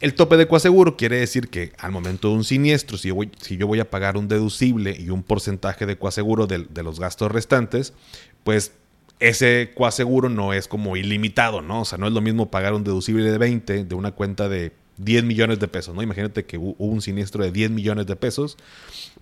El 0.00 0.14
tope 0.14 0.36
de 0.36 0.46
coaseguro 0.46 0.96
quiere 0.96 1.16
decir 1.16 1.48
que 1.48 1.72
al 1.78 1.90
momento 1.90 2.28
de 2.28 2.34
un 2.34 2.44
siniestro, 2.44 2.96
si 2.96 3.08
yo 3.08 3.16
voy, 3.16 3.32
si 3.40 3.56
yo 3.56 3.66
voy 3.66 3.80
a 3.80 3.90
pagar 3.90 4.16
un 4.16 4.28
deducible 4.28 4.96
y 4.96 5.10
un 5.10 5.24
porcentaje 5.24 5.84
de 5.84 5.98
coaseguro 5.98 6.46
de, 6.46 6.58
de 6.58 6.82
los 6.84 7.00
gastos 7.00 7.32
restantes, 7.32 7.92
pues 8.44 8.70
ese 9.22 9.70
coaseguro 9.76 10.28
no 10.28 10.52
es 10.52 10.66
como 10.66 10.96
ilimitado, 10.96 11.62
¿no? 11.62 11.82
O 11.82 11.84
sea, 11.84 11.96
no 11.96 12.08
es 12.08 12.12
lo 12.12 12.20
mismo 12.20 12.50
pagar 12.50 12.74
un 12.74 12.82
deducible 12.82 13.30
de 13.30 13.38
20 13.38 13.84
de 13.84 13.94
una 13.94 14.10
cuenta 14.10 14.48
de 14.48 14.72
10 14.96 15.22
millones 15.22 15.60
de 15.60 15.68
pesos, 15.68 15.94
¿no? 15.94 16.02
Imagínate 16.02 16.44
que 16.44 16.58
hubo 16.58 16.74
un 16.78 17.00
siniestro 17.00 17.44
de 17.44 17.52
10 17.52 17.70
millones 17.70 18.06
de 18.06 18.16
pesos, 18.16 18.58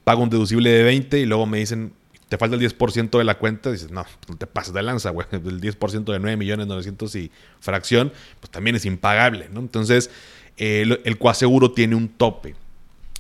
pago 0.03 0.23
un 0.23 0.31
deducible 0.31 0.71
de 0.71 0.85
20 0.85 1.21
y 1.21 1.27
luego 1.27 1.45
me 1.45 1.59
dicen, 1.59 1.93
te 2.31 2.39
falta 2.39 2.57
el 2.57 2.63
10% 2.63 3.19
de 3.19 3.25
la 3.25 3.37
cuenta, 3.37 3.71
dices, 3.71 3.91
no, 3.91 4.07
no 4.27 4.37
te 4.39 4.47
pases 4.47 4.73
de 4.73 4.83
lanza, 4.83 5.11
güey. 5.11 5.27
El 5.33 5.61
10% 5.61 6.13
de 6.13 6.19
9 6.19 6.37
millones 6.39 6.67
900 6.67 7.15
y 7.17 7.31
fracción, 7.59 8.11
pues 8.39 8.51
también 8.51 8.77
es 8.77 8.87
impagable, 8.87 9.49
¿no? 9.53 9.61
Entonces, 9.61 10.11
el, 10.57 11.03
el 11.05 11.19
coaseguro 11.19 11.73
tiene 11.73 11.95
un 11.95 12.09
tope. 12.09 12.55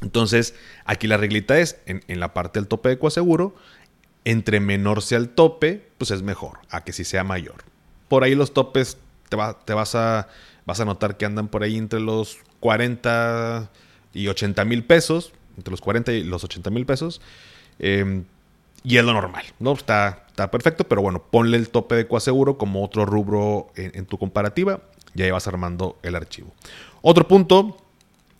Entonces, 0.00 0.54
aquí 0.86 1.08
la 1.08 1.18
reglita 1.18 1.58
es, 1.58 1.76
en, 1.84 2.02
en, 2.08 2.20
la 2.20 2.32
parte 2.32 2.58
del 2.58 2.68
tope 2.68 2.88
de 2.88 2.98
coaseguro, 2.98 3.54
entre 4.24 4.60
menor 4.60 5.02
sea 5.02 5.18
el 5.18 5.30
tope, 5.30 5.88
pues 5.98 6.10
es 6.10 6.22
mejor, 6.22 6.58
a 6.70 6.84
que 6.84 6.92
si 6.92 7.04
sea 7.04 7.24
mayor. 7.24 7.64
Por 8.08 8.24
ahí 8.24 8.34
los 8.34 8.52
topes 8.52 8.98
te, 9.28 9.36
va, 9.36 9.58
te 9.64 9.72
vas, 9.72 9.94
a, 9.94 10.28
vas 10.66 10.80
a 10.80 10.84
notar 10.84 11.16
que 11.16 11.24
andan 11.24 11.48
por 11.48 11.62
ahí 11.62 11.76
entre 11.76 12.00
los 12.00 12.38
40 12.60 13.70
y 14.12 14.28
80 14.28 14.64
mil 14.64 14.84
pesos, 14.84 15.32
entre 15.56 15.70
los 15.70 15.80
40 15.80 16.12
y 16.12 16.24
los 16.24 16.44
80 16.44 16.70
mil 16.70 16.86
pesos. 16.86 17.20
Eh, 17.78 18.22
y 18.82 18.96
es 18.96 19.04
lo 19.04 19.12
normal, 19.12 19.44
¿no? 19.58 19.72
Está, 19.72 20.24
está 20.28 20.50
perfecto, 20.50 20.84
pero 20.84 21.02
bueno, 21.02 21.22
ponle 21.30 21.56
el 21.56 21.68
tope 21.68 21.94
de 21.96 22.06
coaseguro 22.06 22.56
como 22.56 22.82
otro 22.82 23.04
rubro 23.04 23.70
en, 23.76 23.92
en 23.94 24.06
tu 24.06 24.16
comparativa 24.18 24.80
y 25.14 25.22
ahí 25.22 25.30
vas 25.30 25.46
armando 25.46 25.98
el 26.02 26.16
archivo. 26.16 26.54
Otro 27.02 27.28
punto, 27.28 27.76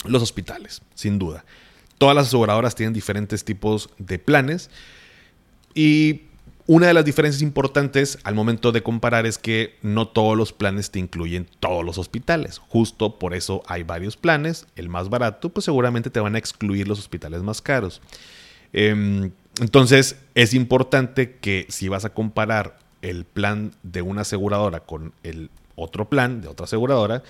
los 0.05 0.23
hospitales, 0.23 0.83
sin 0.95 1.19
duda. 1.19 1.45
Todas 1.99 2.17
las 2.17 2.29
aseguradoras 2.29 2.75
tienen 2.75 2.95
diferentes 2.95 3.45
tipos 3.45 3.91
de 3.99 4.19
planes 4.19 4.71
y 5.75 6.23
una 6.67 6.87
de 6.87 6.95
las 6.95 7.05
diferencias 7.05 7.43
importantes 7.43 8.19
al 8.23 8.37
momento 8.37 8.71
de 8.71 8.83
comparar 8.83 9.27
es 9.27 9.39
que 9.39 9.77
no 9.83 10.07
todos 10.07 10.37
los 10.37 10.53
planes 10.53 10.91
te 10.93 11.01
incluyen 11.01 11.49
todos 11.59 11.85
los 11.85 11.99
hospitales. 11.99 12.59
Justo 12.59 13.19
por 13.19 13.35
eso 13.35 13.63
hay 13.67 13.83
varios 13.83 14.17
planes. 14.17 14.67
El 14.77 14.89
más 14.89 15.09
barato, 15.09 15.49
pues 15.49 15.65
seguramente 15.65 16.11
te 16.11 16.21
van 16.21 16.37
a 16.37 16.39
excluir 16.39 16.87
los 16.87 17.01
hospitales 17.01 17.43
más 17.43 17.61
caros. 17.61 18.01
Eh, 18.73 19.31
entonces 19.61 20.17
es 20.37 20.55
importante 20.55 21.39
que 21.41 21.67
si 21.69 21.89
vas 21.89 22.05
a 22.05 22.15
comparar 22.15 22.79
el 23.03 23.25
plan 23.25 23.73
de 23.83 24.03
una 24.03 24.21
aseguradora 24.21 24.81
con 24.81 25.13
el 25.23 25.51
otro 25.75 26.09
plan 26.09 26.41
de 26.41 26.49
otra 26.49 26.65
aseguradora, 26.65 27.23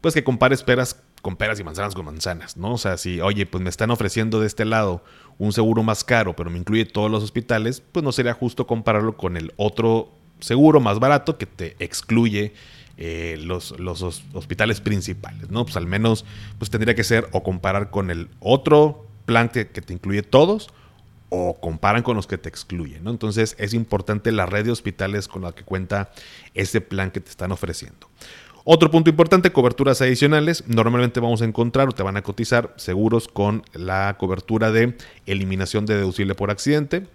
pues 0.00 0.14
que 0.14 0.24
compares 0.24 0.62
peras 0.62 0.96
con 1.20 1.36
peras 1.36 1.58
y 1.60 1.64
manzanas 1.64 1.94
con 1.94 2.04
manzanas, 2.04 2.56
¿no? 2.56 2.74
O 2.74 2.78
sea, 2.78 2.96
si, 2.96 3.20
oye, 3.20 3.46
pues 3.46 3.62
me 3.62 3.70
están 3.70 3.90
ofreciendo 3.90 4.40
de 4.40 4.46
este 4.46 4.64
lado 4.64 5.02
un 5.38 5.52
seguro 5.52 5.82
más 5.82 6.04
caro, 6.04 6.34
pero 6.34 6.50
me 6.50 6.58
incluye 6.58 6.84
todos 6.84 7.10
los 7.10 7.22
hospitales, 7.22 7.82
pues 7.92 8.04
no 8.04 8.12
sería 8.12 8.34
justo 8.34 8.66
compararlo 8.66 9.16
con 9.16 9.36
el 9.36 9.52
otro 9.56 10.10
seguro 10.40 10.80
más 10.80 10.98
barato 10.98 11.38
que 11.38 11.46
te 11.46 11.76
excluye 11.78 12.52
eh, 12.96 13.36
los, 13.40 13.78
los, 13.78 14.02
hospitales 14.32 14.80
principales, 14.80 15.50
¿no? 15.50 15.64
Pues 15.64 15.76
al 15.76 15.86
menos 15.86 16.24
pues 16.58 16.70
tendría 16.70 16.94
que 16.94 17.04
ser 17.04 17.28
o 17.32 17.42
comparar 17.42 17.90
con 17.90 18.10
el 18.10 18.28
otro 18.40 19.06
plan 19.24 19.48
que, 19.48 19.68
que 19.68 19.80
te 19.80 19.92
incluye 19.92 20.22
todos 20.22 20.68
o 21.30 21.60
comparan 21.60 22.02
con 22.02 22.16
los 22.16 22.26
que 22.26 22.38
te 22.38 22.48
excluyen, 22.48 23.04
¿no? 23.04 23.10
Entonces 23.10 23.54
es 23.58 23.74
importante 23.74 24.32
la 24.32 24.46
red 24.46 24.64
de 24.64 24.72
hospitales 24.72 25.28
con 25.28 25.42
la 25.42 25.52
que 25.52 25.62
cuenta 25.62 26.10
ese 26.54 26.80
plan 26.80 27.10
que 27.10 27.20
te 27.20 27.30
están 27.30 27.52
ofreciendo. 27.52 28.08
Otro 28.70 28.90
punto 28.90 29.08
importante, 29.08 29.50
coberturas 29.50 30.02
adicionales. 30.02 30.62
Normalmente 30.66 31.20
vamos 31.20 31.40
a 31.40 31.46
encontrar 31.46 31.88
o 31.88 31.92
te 31.92 32.02
van 32.02 32.18
a 32.18 32.22
cotizar 32.22 32.74
seguros 32.76 33.26
con 33.26 33.62
la 33.72 34.14
cobertura 34.18 34.70
de 34.70 34.94
eliminación 35.24 35.86
de 35.86 35.96
deducible 35.96 36.34
por 36.34 36.50
accidente. 36.50 37.06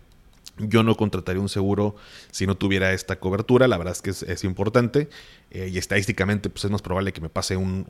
Yo 0.59 0.83
no 0.83 0.95
contrataría 0.95 1.41
un 1.41 1.49
seguro 1.49 1.95
si 2.29 2.45
no 2.45 2.55
tuviera 2.55 2.93
esta 2.93 3.19
cobertura, 3.19 3.67
la 3.67 3.75
verdad 3.75 3.93
es 3.93 4.03
que 4.03 4.11
es, 4.11 4.43
importante 4.43 5.09
eh, 5.49 5.71
y 5.73 5.79
estadísticamente 5.79 6.51
pues 6.51 6.63
es 6.65 6.69
más 6.69 6.83
probable 6.83 7.11
que 7.11 7.21
me 7.21 7.29
pase 7.29 7.57
un, 7.57 7.85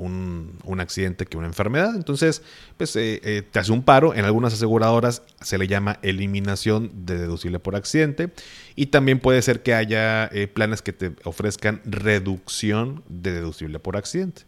un, 0.63 0.79
accidente 0.79 1.25
que 1.25 1.36
una 1.36 1.48
enfermedad. 1.48 1.93
Entonces, 1.93 2.41
pues 2.77 2.96
eh, 2.96 3.20
eh, 3.24 3.41
te 3.41 3.60
hace 3.60 3.74
un 3.74 3.84
paro. 3.84 4.13
En 4.13 4.24
algunas 4.24 4.53
aseguradoras 4.53 5.24
se 5.41 5.58
le 5.58 5.67
llama 5.67 6.00
eliminación 6.03 6.89
de 7.05 7.17
deducible 7.17 7.60
por 7.60 7.75
accidente 7.75 8.32
y 8.77 8.86
también 8.86 9.20
puede 9.20 9.41
ser 9.41 9.62
que 9.62 9.74
haya 9.74 10.29
planes 10.53 10.82
que 10.82 10.93
te 10.93 11.12
ofrezcan 11.25 11.82
reducción 11.84 13.03
de 13.10 13.34
deducible 13.34 13.79
por 13.79 13.98
accidente. 13.98 14.43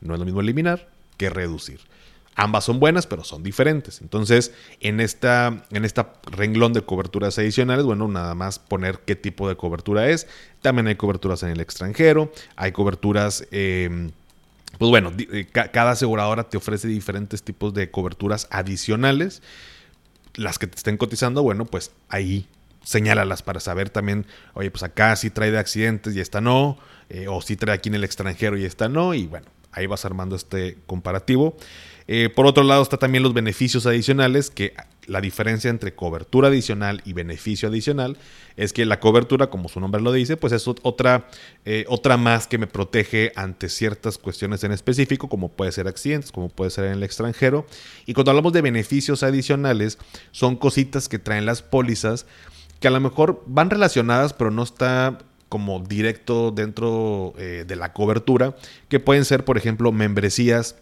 No 0.00 0.14
es 0.14 0.18
lo 0.18 0.26
mismo 0.26 0.40
eliminar 0.40 0.88
que 1.16 1.30
reducir. 1.30 1.80
Ambas 2.42 2.64
son 2.64 2.80
buenas, 2.80 3.06
pero 3.06 3.22
son 3.22 3.42
diferentes. 3.42 4.00
Entonces, 4.00 4.54
en 4.80 5.00
esta, 5.00 5.62
en 5.70 5.84
esta 5.84 6.14
renglón 6.22 6.72
de 6.72 6.80
coberturas 6.80 7.38
adicionales, 7.38 7.84
bueno, 7.84 8.08
nada 8.08 8.34
más 8.34 8.58
poner 8.58 9.00
qué 9.00 9.14
tipo 9.14 9.46
de 9.46 9.56
cobertura 9.56 10.08
es. 10.08 10.26
También 10.62 10.86
hay 10.86 10.94
coberturas 10.94 11.42
en 11.42 11.50
el 11.50 11.60
extranjero, 11.60 12.32
hay 12.56 12.72
coberturas... 12.72 13.46
Eh, 13.50 14.10
pues 14.78 14.88
bueno, 14.88 15.12
cada 15.52 15.90
aseguradora 15.90 16.44
te 16.44 16.56
ofrece 16.56 16.88
diferentes 16.88 17.42
tipos 17.42 17.74
de 17.74 17.90
coberturas 17.90 18.48
adicionales. 18.50 19.42
Las 20.34 20.58
que 20.58 20.66
te 20.66 20.76
estén 20.76 20.96
cotizando, 20.96 21.42
bueno, 21.42 21.66
pues 21.66 21.90
ahí 22.08 22.48
señálalas 22.82 23.42
para 23.42 23.60
saber 23.60 23.90
también, 23.90 24.24
oye, 24.54 24.70
pues 24.70 24.82
acá 24.82 25.14
sí 25.16 25.28
trae 25.28 25.50
de 25.50 25.58
accidentes 25.58 26.16
y 26.16 26.20
esta 26.20 26.40
no, 26.40 26.78
eh, 27.10 27.26
o 27.28 27.42
sí 27.42 27.56
trae 27.56 27.74
aquí 27.74 27.90
en 27.90 27.96
el 27.96 28.04
extranjero 28.04 28.56
y 28.56 28.64
esta 28.64 28.88
no, 28.88 29.12
y 29.12 29.26
bueno, 29.26 29.46
ahí 29.72 29.86
vas 29.86 30.06
armando 30.06 30.36
este 30.36 30.78
comparativo. 30.86 31.56
Eh, 32.12 32.28
por 32.28 32.44
otro 32.44 32.64
lado 32.64 32.82
está 32.82 32.96
también 32.96 33.22
los 33.22 33.34
beneficios 33.34 33.86
adicionales, 33.86 34.50
que 34.50 34.74
la 35.06 35.20
diferencia 35.20 35.70
entre 35.70 35.94
cobertura 35.94 36.48
adicional 36.48 37.02
y 37.04 37.12
beneficio 37.12 37.68
adicional 37.68 38.18
es 38.56 38.72
que 38.72 38.84
la 38.84 38.98
cobertura, 38.98 39.48
como 39.48 39.68
su 39.68 39.78
nombre 39.78 40.02
lo 40.02 40.10
dice, 40.10 40.36
pues 40.36 40.52
es 40.52 40.66
otra, 40.66 41.28
eh, 41.64 41.84
otra 41.86 42.16
más 42.16 42.48
que 42.48 42.58
me 42.58 42.66
protege 42.66 43.30
ante 43.36 43.68
ciertas 43.68 44.18
cuestiones 44.18 44.64
en 44.64 44.72
específico, 44.72 45.28
como 45.28 45.50
puede 45.50 45.70
ser 45.70 45.86
accidentes, 45.86 46.32
como 46.32 46.48
puede 46.48 46.72
ser 46.72 46.86
en 46.86 46.94
el 46.94 47.04
extranjero. 47.04 47.64
Y 48.06 48.14
cuando 48.14 48.32
hablamos 48.32 48.54
de 48.54 48.62
beneficios 48.62 49.22
adicionales, 49.22 49.96
son 50.32 50.56
cositas 50.56 51.08
que 51.08 51.20
traen 51.20 51.46
las 51.46 51.62
pólizas 51.62 52.26
que 52.80 52.88
a 52.88 52.90
lo 52.90 52.98
mejor 52.98 53.44
van 53.46 53.70
relacionadas, 53.70 54.32
pero 54.32 54.50
no 54.50 54.64
está 54.64 55.18
como 55.48 55.78
directo 55.78 56.50
dentro 56.50 57.34
eh, 57.38 57.64
de 57.68 57.76
la 57.76 57.92
cobertura, 57.92 58.56
que 58.88 58.98
pueden 58.98 59.24
ser, 59.24 59.44
por 59.44 59.56
ejemplo, 59.56 59.92
membresías 59.92 60.74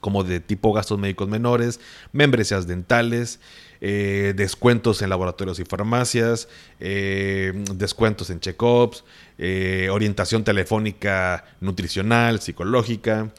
como 0.00 0.24
de 0.24 0.40
tipo 0.40 0.72
gastos 0.72 0.98
médicos 0.98 1.28
menores, 1.28 1.80
membresías 2.12 2.66
dentales, 2.66 3.40
eh, 3.80 4.34
descuentos 4.36 5.02
en 5.02 5.10
laboratorios 5.10 5.60
y 5.60 5.64
farmacias, 5.64 6.48
eh, 6.80 7.52
descuentos 7.76 8.28
en 8.30 8.40
check-ups, 8.40 9.04
eh, 9.38 9.88
orientación 9.92 10.42
telefónica 10.42 11.44
nutricional, 11.60 12.40
psicológica, 12.40 13.32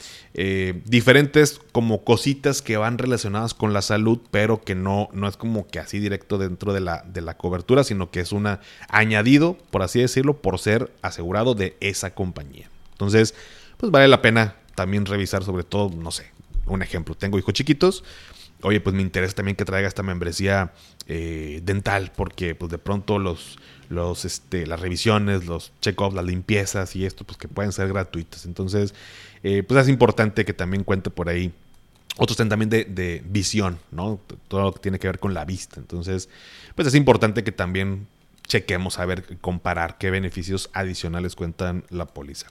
diferentes 0.85 1.59
como 1.73 2.05
cositas 2.05 2.61
que 2.61 2.77
van 2.77 2.97
relacionadas 2.97 3.53
con 3.53 3.73
la 3.73 3.81
salud, 3.81 4.21
pero 4.31 4.61
que 4.61 4.73
no, 4.73 5.09
no 5.11 5.27
es 5.27 5.35
como 5.35 5.67
que 5.67 5.79
así 5.79 5.99
directo 5.99 6.37
dentro 6.37 6.71
de 6.71 6.79
la, 6.79 7.03
de 7.05 7.19
la 7.19 7.35
cobertura, 7.35 7.83
sino 7.83 8.09
que 8.09 8.21
es 8.21 8.31
una 8.31 8.61
añadido, 8.87 9.57
por 9.69 9.81
así 9.81 9.99
decirlo, 9.99 10.41
por 10.41 10.57
ser 10.59 10.93
asegurado 11.01 11.55
de 11.55 11.75
esa 11.81 12.15
compañía. 12.15 12.69
Entonces, 12.93 13.35
pues 13.75 13.91
vale 13.91 14.07
la 14.07 14.21
pena 14.21 14.55
también 14.75 15.05
revisar 15.05 15.43
sobre 15.43 15.65
todo, 15.65 15.89
no 15.89 16.11
sé, 16.11 16.31
un 16.65 16.81
ejemplo, 16.81 17.15
tengo 17.15 17.37
hijos 17.39 17.53
chiquitos, 17.53 18.03
oye, 18.61 18.81
pues 18.81 18.95
me 18.95 19.01
interesa 19.01 19.35
también 19.35 19.55
que 19.55 19.65
traiga 19.65 19.87
esta 19.87 20.03
membresía 20.03 20.73
eh, 21.07 21.61
dental, 21.63 22.11
porque 22.15 22.55
pues 22.55 22.71
de 22.71 22.77
pronto 22.77 23.19
los, 23.19 23.57
los, 23.89 24.25
este, 24.25 24.67
las 24.67 24.79
revisiones, 24.79 25.45
los 25.45 25.71
check-ups, 25.81 26.13
las 26.13 26.25
limpiezas 26.25 26.95
y 26.95 27.05
esto, 27.05 27.23
pues 27.25 27.37
que 27.37 27.47
pueden 27.47 27.71
ser 27.71 27.87
gratuitas. 27.87 28.45
Entonces, 28.45 28.93
eh, 29.43 29.63
pues 29.63 29.81
es 29.81 29.89
importante 29.89 30.45
que 30.45 30.53
también 30.53 30.83
cuente 30.83 31.09
por 31.09 31.29
ahí. 31.29 31.53
Otros 32.17 32.37
también 32.37 32.69
de, 32.69 32.83
de, 32.83 33.23
visión, 33.25 33.79
¿no? 33.91 34.19
Todo 34.49 34.63
lo 34.63 34.73
que 34.73 34.79
tiene 34.79 34.99
que 34.99 35.07
ver 35.07 35.19
con 35.19 35.33
la 35.33 35.45
vista. 35.45 35.79
Entonces, 35.79 36.27
pues 36.75 36.87
es 36.87 36.95
importante 36.95 37.43
que 37.43 37.53
también 37.53 38.07
chequemos 38.45 38.99
a 38.99 39.05
ver, 39.05 39.37
comparar 39.39 39.97
qué 39.97 40.09
beneficios 40.09 40.69
adicionales 40.73 41.35
cuentan 41.35 41.85
la 41.89 42.07
póliza. 42.07 42.47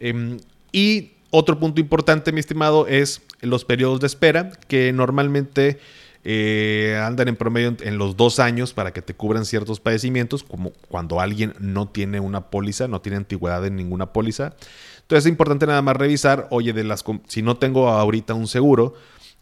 Eh, 0.00 0.38
y 0.72 1.12
otro 1.36 1.58
punto 1.58 1.80
importante, 1.80 2.32
mi 2.32 2.40
estimado, 2.40 2.86
es 2.86 3.22
los 3.40 3.64
periodos 3.64 4.00
de 4.00 4.06
espera, 4.06 4.52
que 4.68 4.92
normalmente 4.92 5.78
eh, 6.24 7.00
andan 7.04 7.28
en 7.28 7.36
promedio 7.36 7.76
en 7.80 7.98
los 7.98 8.16
dos 8.16 8.40
años 8.40 8.72
para 8.72 8.92
que 8.92 9.02
te 9.02 9.14
cubran 9.14 9.44
ciertos 9.44 9.78
padecimientos, 9.78 10.42
como 10.42 10.72
cuando 10.88 11.20
alguien 11.20 11.54
no 11.60 11.88
tiene 11.88 12.20
una 12.20 12.48
póliza, 12.48 12.88
no 12.88 13.00
tiene 13.00 13.18
antigüedad 13.18 13.64
en 13.66 13.76
ninguna 13.76 14.06
póliza. 14.06 14.54
Entonces 15.02 15.26
es 15.26 15.30
importante 15.30 15.66
nada 15.66 15.82
más 15.82 15.96
revisar, 15.96 16.48
oye, 16.50 16.72
de 16.72 16.84
las 16.84 17.04
si 17.28 17.42
no 17.42 17.58
tengo 17.58 17.90
ahorita 17.90 18.34
un 18.34 18.48
seguro 18.48 18.94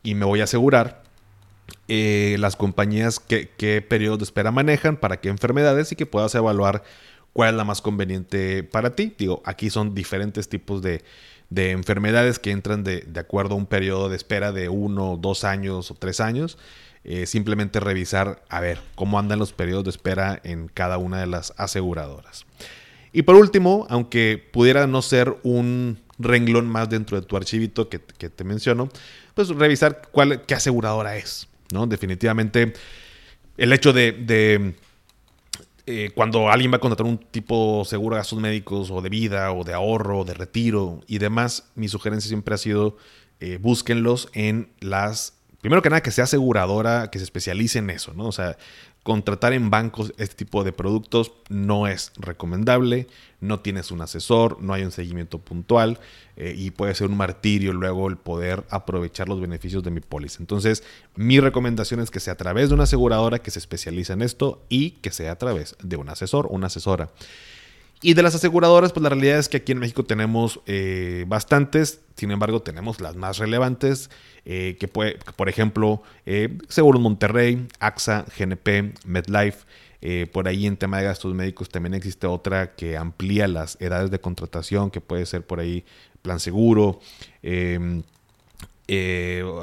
y 0.02 0.14
me 0.14 0.26
voy 0.26 0.40
a 0.40 0.44
asegurar, 0.44 1.02
eh, 1.88 2.36
las 2.40 2.56
compañías 2.56 3.20
qué, 3.20 3.50
qué 3.56 3.80
periodos 3.80 4.18
de 4.18 4.24
espera 4.24 4.50
manejan, 4.50 4.96
para 4.96 5.20
qué 5.20 5.28
enfermedades 5.28 5.92
y 5.92 5.96
que 5.96 6.06
puedas 6.06 6.34
evaluar 6.34 6.82
cuál 7.32 7.50
es 7.50 7.54
la 7.56 7.64
más 7.64 7.82
conveniente 7.82 8.62
para 8.62 8.94
ti. 8.94 9.14
Digo, 9.18 9.42
aquí 9.44 9.70
son 9.70 9.94
diferentes 9.94 10.48
tipos 10.48 10.82
de, 10.82 11.02
de 11.54 11.70
enfermedades 11.70 12.38
que 12.38 12.50
entran 12.50 12.84
de, 12.84 13.00
de, 13.00 13.20
acuerdo 13.20 13.54
a 13.54 13.58
un 13.58 13.66
periodo 13.66 14.08
de 14.08 14.16
espera 14.16 14.52
de 14.52 14.68
uno, 14.68 15.16
dos 15.20 15.44
años 15.44 15.90
o 15.90 15.94
tres 15.94 16.20
años. 16.20 16.58
Eh, 17.06 17.26
simplemente 17.26 17.80
revisar 17.80 18.42
a 18.48 18.60
ver 18.60 18.80
cómo 18.94 19.18
andan 19.18 19.38
los 19.38 19.52
periodos 19.52 19.84
de 19.84 19.90
espera 19.90 20.40
en 20.42 20.68
cada 20.68 20.96
una 20.96 21.20
de 21.20 21.26
las 21.26 21.52
aseguradoras. 21.58 22.46
Y 23.12 23.22
por 23.22 23.34
último, 23.34 23.86
aunque 23.90 24.42
pudiera 24.52 24.86
no 24.86 25.02
ser 25.02 25.36
un 25.42 26.00
renglón 26.18 26.66
más 26.66 26.88
dentro 26.88 27.20
de 27.20 27.26
tu 27.26 27.36
archivito 27.36 27.90
que, 27.90 28.00
que 28.00 28.30
te 28.30 28.42
menciono, 28.42 28.88
pues 29.34 29.50
revisar 29.50 30.08
cuál, 30.12 30.46
qué 30.46 30.54
aseguradora 30.54 31.16
es. 31.18 31.46
¿no? 31.70 31.86
Definitivamente 31.86 32.72
el 33.58 33.72
hecho 33.74 33.92
de, 33.92 34.12
de 34.12 34.74
eh, 35.86 36.12
cuando 36.14 36.48
alguien 36.50 36.72
va 36.72 36.76
a 36.76 36.80
contratar 36.80 37.06
un 37.06 37.18
tipo 37.18 37.84
seguro 37.84 38.16
de 38.16 38.20
gastos 38.20 38.40
médicos 38.40 38.90
o 38.90 39.02
de 39.02 39.08
vida 39.10 39.52
o 39.52 39.64
de 39.64 39.74
ahorro, 39.74 40.24
de 40.24 40.34
retiro 40.34 41.00
y 41.06 41.18
demás, 41.18 41.70
mi 41.74 41.88
sugerencia 41.88 42.28
siempre 42.28 42.54
ha 42.54 42.58
sido 42.58 42.96
eh, 43.40 43.58
búsquenlos 43.60 44.28
en 44.32 44.70
las 44.80 45.34
primero 45.64 45.80
que 45.80 45.88
nada, 45.88 46.02
que 46.02 46.10
sea 46.10 46.24
aseguradora, 46.24 47.08
que 47.10 47.18
se 47.18 47.24
especialice 47.24 47.78
en 47.78 47.88
eso, 47.88 48.12
¿no? 48.12 48.26
O 48.26 48.32
sea, 48.32 48.58
contratar 49.04 49.52
en 49.52 49.70
bancos 49.70 50.14
este 50.16 50.34
tipo 50.34 50.64
de 50.64 50.72
productos 50.72 51.32
no 51.50 51.86
es 51.86 52.10
recomendable, 52.16 53.06
no 53.38 53.60
tienes 53.60 53.90
un 53.90 54.00
asesor, 54.00 54.60
no 54.62 54.72
hay 54.72 54.82
un 54.82 54.90
seguimiento 54.90 55.38
puntual 55.38 56.00
eh, 56.36 56.54
y 56.56 56.70
puede 56.70 56.94
ser 56.94 57.08
un 57.08 57.16
martirio 57.16 57.74
luego 57.74 58.08
el 58.08 58.16
poder 58.16 58.64
aprovechar 58.70 59.28
los 59.28 59.42
beneficios 59.42 59.82
de 59.82 59.90
mi 59.90 60.00
póliza. 60.00 60.38
Entonces, 60.40 60.82
mi 61.14 61.38
recomendación 61.38 62.00
es 62.00 62.10
que 62.10 62.18
sea 62.18 62.32
a 62.32 62.36
través 62.38 62.70
de 62.70 62.74
una 62.74 62.84
aseguradora 62.84 63.40
que 63.40 63.50
se 63.50 63.58
especializa 63.58 64.14
en 64.14 64.22
esto 64.22 64.64
y 64.70 64.92
que 64.92 65.10
sea 65.10 65.32
a 65.32 65.38
través 65.38 65.76
de 65.82 65.96
un 65.96 66.08
asesor 66.08 66.46
o 66.46 66.54
una 66.54 66.68
asesora. 66.68 67.10
Y 68.04 68.12
de 68.12 68.22
las 68.22 68.34
aseguradoras, 68.34 68.92
pues 68.92 69.02
la 69.02 69.08
realidad 69.08 69.38
es 69.38 69.48
que 69.48 69.56
aquí 69.56 69.72
en 69.72 69.78
México 69.78 70.04
tenemos 70.04 70.60
eh, 70.66 71.24
bastantes, 71.26 72.02
sin 72.16 72.30
embargo 72.32 72.60
tenemos 72.60 73.00
las 73.00 73.16
más 73.16 73.38
relevantes, 73.38 74.10
eh, 74.44 74.76
que 74.78 74.88
puede, 74.88 75.16
por 75.36 75.48
ejemplo, 75.48 76.02
eh, 76.26 76.58
Seguros 76.68 77.00
Monterrey, 77.00 77.66
AXA, 77.80 78.26
GNP, 78.38 78.92
MedLife. 79.06 79.64
por 80.34 80.48
ahí 80.48 80.66
en 80.66 80.76
tema 80.76 80.98
de 80.98 81.04
gastos 81.04 81.32
médicos 81.32 81.70
también 81.70 81.94
existe 81.94 82.26
otra 82.26 82.74
que 82.74 82.98
amplía 82.98 83.48
las 83.48 83.80
edades 83.80 84.10
de 84.10 84.20
contratación, 84.20 84.90
que 84.90 85.00
puede 85.00 85.24
ser 85.24 85.46
por 85.46 85.60
ahí 85.60 85.86
Plan 86.20 86.40
Seguro. 86.40 87.00
Em, 87.42 88.02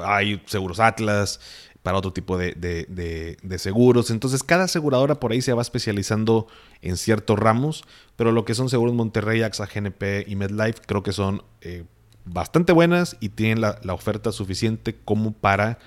hay 0.04 0.42
Seguros 0.46 0.80
Atlas, 0.80 1.38
para 1.82 1.98
otro 1.98 2.12
tipo 2.12 2.38
de, 2.38 3.56
seguros. 3.58 4.10
Entonces 4.10 4.42
cada 4.42 4.64
aseguradora 4.64 5.16
por 5.16 5.32
ahí 5.32 5.42
se 5.42 5.52
va 5.52 5.62
especializando 5.62 6.46
en 6.80 6.96
ciertos 6.96 7.38
ramos, 7.38 7.84
pero 8.16 8.32
lo 8.32 8.44
que 8.44 8.54
son 8.54 8.68
seguros 8.68 8.94
Monterrey, 8.94 9.42
AXA, 9.42 9.66
GNP 9.66 10.24
y 10.26 10.36
MedLife 10.36 10.80
creo 10.86 11.02
que 11.02 11.12
son 11.12 11.42
eh, 11.60 11.84
bastante 12.24 12.72
buenas 12.72 13.16
y 13.20 13.30
tienen 13.30 13.60
la, 13.60 13.94
oferta 13.94 14.32
suficiente 14.32 14.96
como 15.04 15.32
para, 15.32 15.78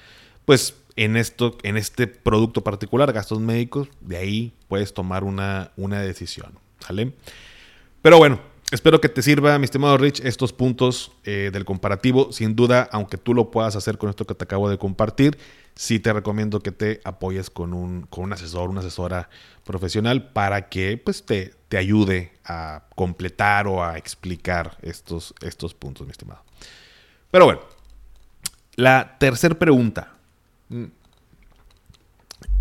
pues 0.45 0.75
en, 0.95 1.15
esto, 1.17 1.57
en 1.63 1.77
este 1.77 2.07
producto 2.07 2.63
particular, 2.63 3.11
gastos 3.13 3.39
médicos, 3.39 3.89
de 4.01 4.17
ahí 4.17 4.53
puedes 4.67 4.93
tomar 4.93 5.23
una, 5.23 5.71
una 5.77 6.01
decisión. 6.01 6.59
¿Sale? 6.79 7.13
Pero 8.01 8.17
bueno, 8.17 8.39
Espero 8.71 8.99
que 8.99 9.09
te 9.09 9.21
sirva, 9.21 9.59
mi 9.59 9.65
estimado 9.65 9.95
Rich, 9.95 10.21
estos 10.25 10.51
puntos 10.51 11.11
eh, 11.23 11.51
del 11.53 11.65
comparativo. 11.65 12.31
Sin 12.31 12.55
duda, 12.55 12.89
aunque 12.91 13.17
tú 13.17 13.35
lo 13.35 13.51
puedas 13.51 13.75
hacer 13.75 13.99
con 13.99 14.09
esto 14.09 14.25
que 14.25 14.33
te 14.33 14.43
acabo 14.43 14.69
de 14.69 14.79
compartir, 14.79 15.37
sí 15.75 15.99
te 15.99 16.13
recomiendo 16.13 16.61
que 16.61 16.71
te 16.71 17.01
apoyes 17.03 17.49
con 17.49 17.73
un, 17.73 18.03
con 18.03 18.23
un 18.23 18.33
asesor, 18.33 18.69
una 18.69 18.79
asesora 18.79 19.29
profesional 19.63 20.31
para 20.31 20.69
que 20.69 20.97
pues, 20.97 21.25
te, 21.25 21.53
te 21.67 21.77
ayude 21.77 22.31
a 22.45 22.83
completar 22.95 23.67
o 23.67 23.83
a 23.83 23.97
explicar 23.97 24.77
estos, 24.81 25.33
estos 25.41 25.73
puntos, 25.73 26.07
mi 26.07 26.11
estimado. 26.11 26.41
Pero 27.29 27.45
bueno, 27.45 27.61
la 28.75 29.17
tercera 29.19 29.55
pregunta. 29.55 30.13
Mm. 30.69 30.85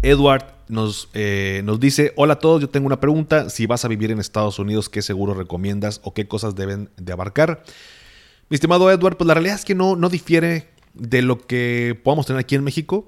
Edward 0.03 0.55
nos, 0.69 1.09
eh, 1.15 1.63
nos 1.65 1.81
dice, 1.81 2.13
hola 2.17 2.35
a 2.35 2.39
todos, 2.39 2.61
yo 2.61 2.69
tengo 2.69 2.87
una 2.87 3.01
pregunta, 3.01 3.51
si 3.51 3.67
vas 3.67 3.85
a 3.85 3.89
vivir 3.89 4.11
en 4.11 4.19
Estados 4.19 4.59
Unidos, 4.59 4.89
¿qué 4.89 5.03
seguro 5.03 5.35
recomiendas 5.35 6.01
o 6.05 6.15
qué 6.15 6.27
cosas 6.27 6.55
deben 6.55 6.91
de 6.97 7.13
abarcar? 7.13 7.63
Mi 8.49 8.57
estimado 8.57 8.91
Edward, 8.91 9.17
pues 9.17 9.27
la 9.27 9.35
realidad 9.35 9.57
es 9.57 9.65
que 9.65 9.75
no, 9.75 9.97
no 9.97 10.09
difiere 10.09 10.69
de 10.95 11.23
lo 11.23 11.39
que 11.39 11.99
podamos 12.03 12.27
tener 12.27 12.41
aquí 12.41 12.55
en 12.55 12.65
México. 12.65 13.07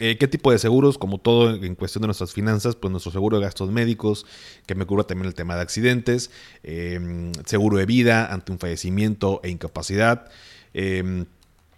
Eh, 0.00 0.16
¿Qué 0.18 0.26
tipo 0.26 0.50
de 0.50 0.58
seguros? 0.58 0.98
Como 0.98 1.18
todo 1.18 1.54
en 1.54 1.74
cuestión 1.76 2.02
de 2.02 2.08
nuestras 2.08 2.32
finanzas, 2.32 2.74
pues 2.74 2.90
nuestro 2.90 3.12
seguro 3.12 3.38
de 3.38 3.44
gastos 3.44 3.70
médicos, 3.70 4.26
que 4.66 4.74
me 4.74 4.86
cubra 4.86 5.04
también 5.04 5.28
el 5.28 5.34
tema 5.34 5.54
de 5.54 5.62
accidentes, 5.62 6.30
em, 6.64 7.32
seguro 7.44 7.78
de 7.78 7.86
vida 7.86 8.32
ante 8.32 8.50
un 8.50 8.58
fallecimiento 8.58 9.40
e 9.44 9.50
incapacidad. 9.50 10.30
Em, 10.72 11.26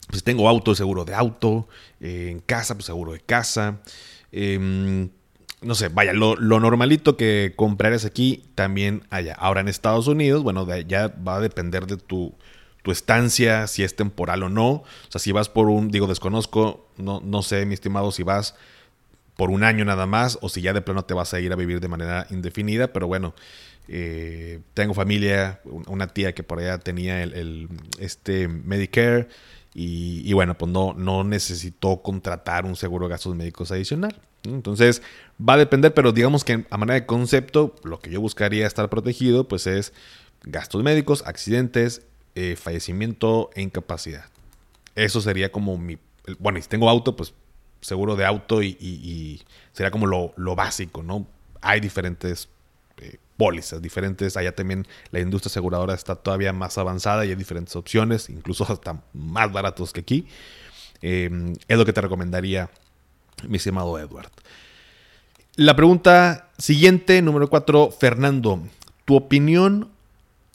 pues 0.09 0.23
tengo 0.23 0.49
auto, 0.49 0.75
seguro 0.75 1.05
de 1.05 1.15
auto, 1.15 1.69
eh, 2.01 2.29
en 2.31 2.41
casa, 2.41 2.75
pues 2.75 2.87
seguro 2.87 3.13
de 3.13 3.21
casa. 3.21 3.81
Em, 4.33 5.11
no 5.63 5.75
sé, 5.75 5.89
vaya, 5.89 6.13
lo, 6.13 6.37
normalito 6.37 7.17
que 7.17 7.53
comprares 7.57 8.05
aquí 8.05 8.45
también 8.55 9.03
allá. 9.11 9.35
Ahora 9.35 9.61
en 9.61 9.69
Estados 9.69 10.07
Unidos, 10.07 10.43
bueno, 10.43 10.67
ya 10.81 11.09
va 11.09 11.37
a 11.37 11.41
depender 11.41 11.87
de 11.87 11.97
tu, 11.97 12.35
tu, 12.87 12.93
estancia, 12.93 13.67
si 13.67 13.83
es 13.83 13.97
temporal 13.97 14.43
o 14.45 14.49
no. 14.49 14.69
O 14.71 14.85
sea, 15.09 15.19
si 15.19 15.33
vas 15.33 15.49
por 15.49 15.69
un, 15.69 15.91
digo, 15.91 16.07
desconozco, 16.07 16.89
no, 16.97 17.21
no 17.25 17.43
sé, 17.43 17.67
mi 17.67 17.75
estimado, 17.75 18.13
si 18.13 18.23
vas 18.23 18.55
por 19.37 19.51
un 19.51 19.65
año 19.65 19.85
nada 19.85 20.07
más 20.07 20.39
o 20.41 20.49
si 20.49 20.63
ya 20.63 20.73
de 20.73 20.81
plano 20.81 21.05
te 21.05 21.15
vas 21.15 21.35
a 21.35 21.41
ir 21.41 21.53
a 21.53 21.57
vivir 21.57 21.81
de 21.81 21.89
manera 21.89 22.27
indefinida, 22.31 22.93
pero 22.93 23.07
bueno, 23.07 23.35
eh, 23.89 24.61
tengo 24.75 24.95
familia, 24.95 25.61
una 25.87 26.09
tía 26.09 26.35
que 26.35 26.43
por 26.43 26.59
allá 26.59 26.79
tenía 26.79 27.23
el, 27.23 27.69
este 27.99 28.49
Medicare 28.49 29.29
y, 29.79 30.33
bueno, 30.33 30.57
pues 30.57 30.73
no, 30.73 30.95
no 30.95 31.23
necesitó 31.23 32.01
contratar 32.01 32.65
un 32.65 32.77
seguro 32.77 33.07
de 33.07 33.11
gastos 33.11 33.37
médicos 33.37 33.71
adicional. 33.71 34.19
Entonces, 34.43 35.03
va 35.39 35.53
a 35.53 35.59
depender, 35.59 35.93
pero 35.93 36.13
digamos 36.13 36.45
que 36.45 36.65
a 36.71 36.79
manera 36.79 36.99
de 36.99 37.05
concepto, 37.05 37.75
lo 37.85 38.01
que 38.01 38.11
yo 38.11 38.23
buscaría 38.23 38.67
estar 38.67 38.89
protegido, 38.89 39.49
pues 39.49 39.67
es 39.67 39.93
gastos 40.45 40.83
médicos, 40.83 41.25
accidentes, 41.27 42.07
eh, 42.39 42.55
fallecimiento 42.55 43.49
e 43.55 43.63
incapacidad. 43.63 44.27
Eso 44.95 45.23
sería 45.23 45.51
como 45.51 45.79
mi... 45.79 45.97
Bueno, 46.39 46.59
y 46.59 46.63
si 46.63 46.69
tengo 46.69 46.91
auto, 46.91 47.17
pues 47.17 47.33
seguro 47.81 48.15
de 48.15 48.27
auto 48.27 48.63
y, 48.63 49.43
sería 49.73 49.91
como 49.91 50.07
lo, 50.07 50.35
lo, 50.37 50.55
básico, 50.55 51.03
¿no? 51.03 51.27
Hay 51.63 51.81
diferentes 51.81 52.51
eh, 52.99 53.17
pólizas 53.39 53.81
diferentes. 53.81 54.37
Allá 54.37 54.55
también 54.55 54.87
la 55.13 55.21
industria 55.21 55.49
aseguradora 55.49 55.95
está 55.95 56.15
todavía 56.15 56.53
más 56.53 56.77
avanzada 56.77 57.25
y 57.25 57.31
hay 57.31 57.37
diferentes 57.37 57.75
opciones, 57.75 58.29
incluso 58.29 58.71
hasta 58.71 59.03
más 59.15 59.51
baratos 59.51 59.95
que 59.95 60.01
aquí. 60.01 60.27
Eh, 61.01 61.55
es 61.69 61.79
lo 61.79 61.87
que 61.87 61.95
te 61.95 62.03
recomendaría, 62.03 62.69
mi 63.49 63.57
estimado 63.57 63.99
Edward. 63.99 64.31
La 65.55 65.75
pregunta 65.75 66.51
siguiente, 66.59 67.23
número 67.23 67.49
4, 67.49 67.93
Fernando. 67.93 68.63
¿Tu 69.07 69.17
opinión 69.17 69.96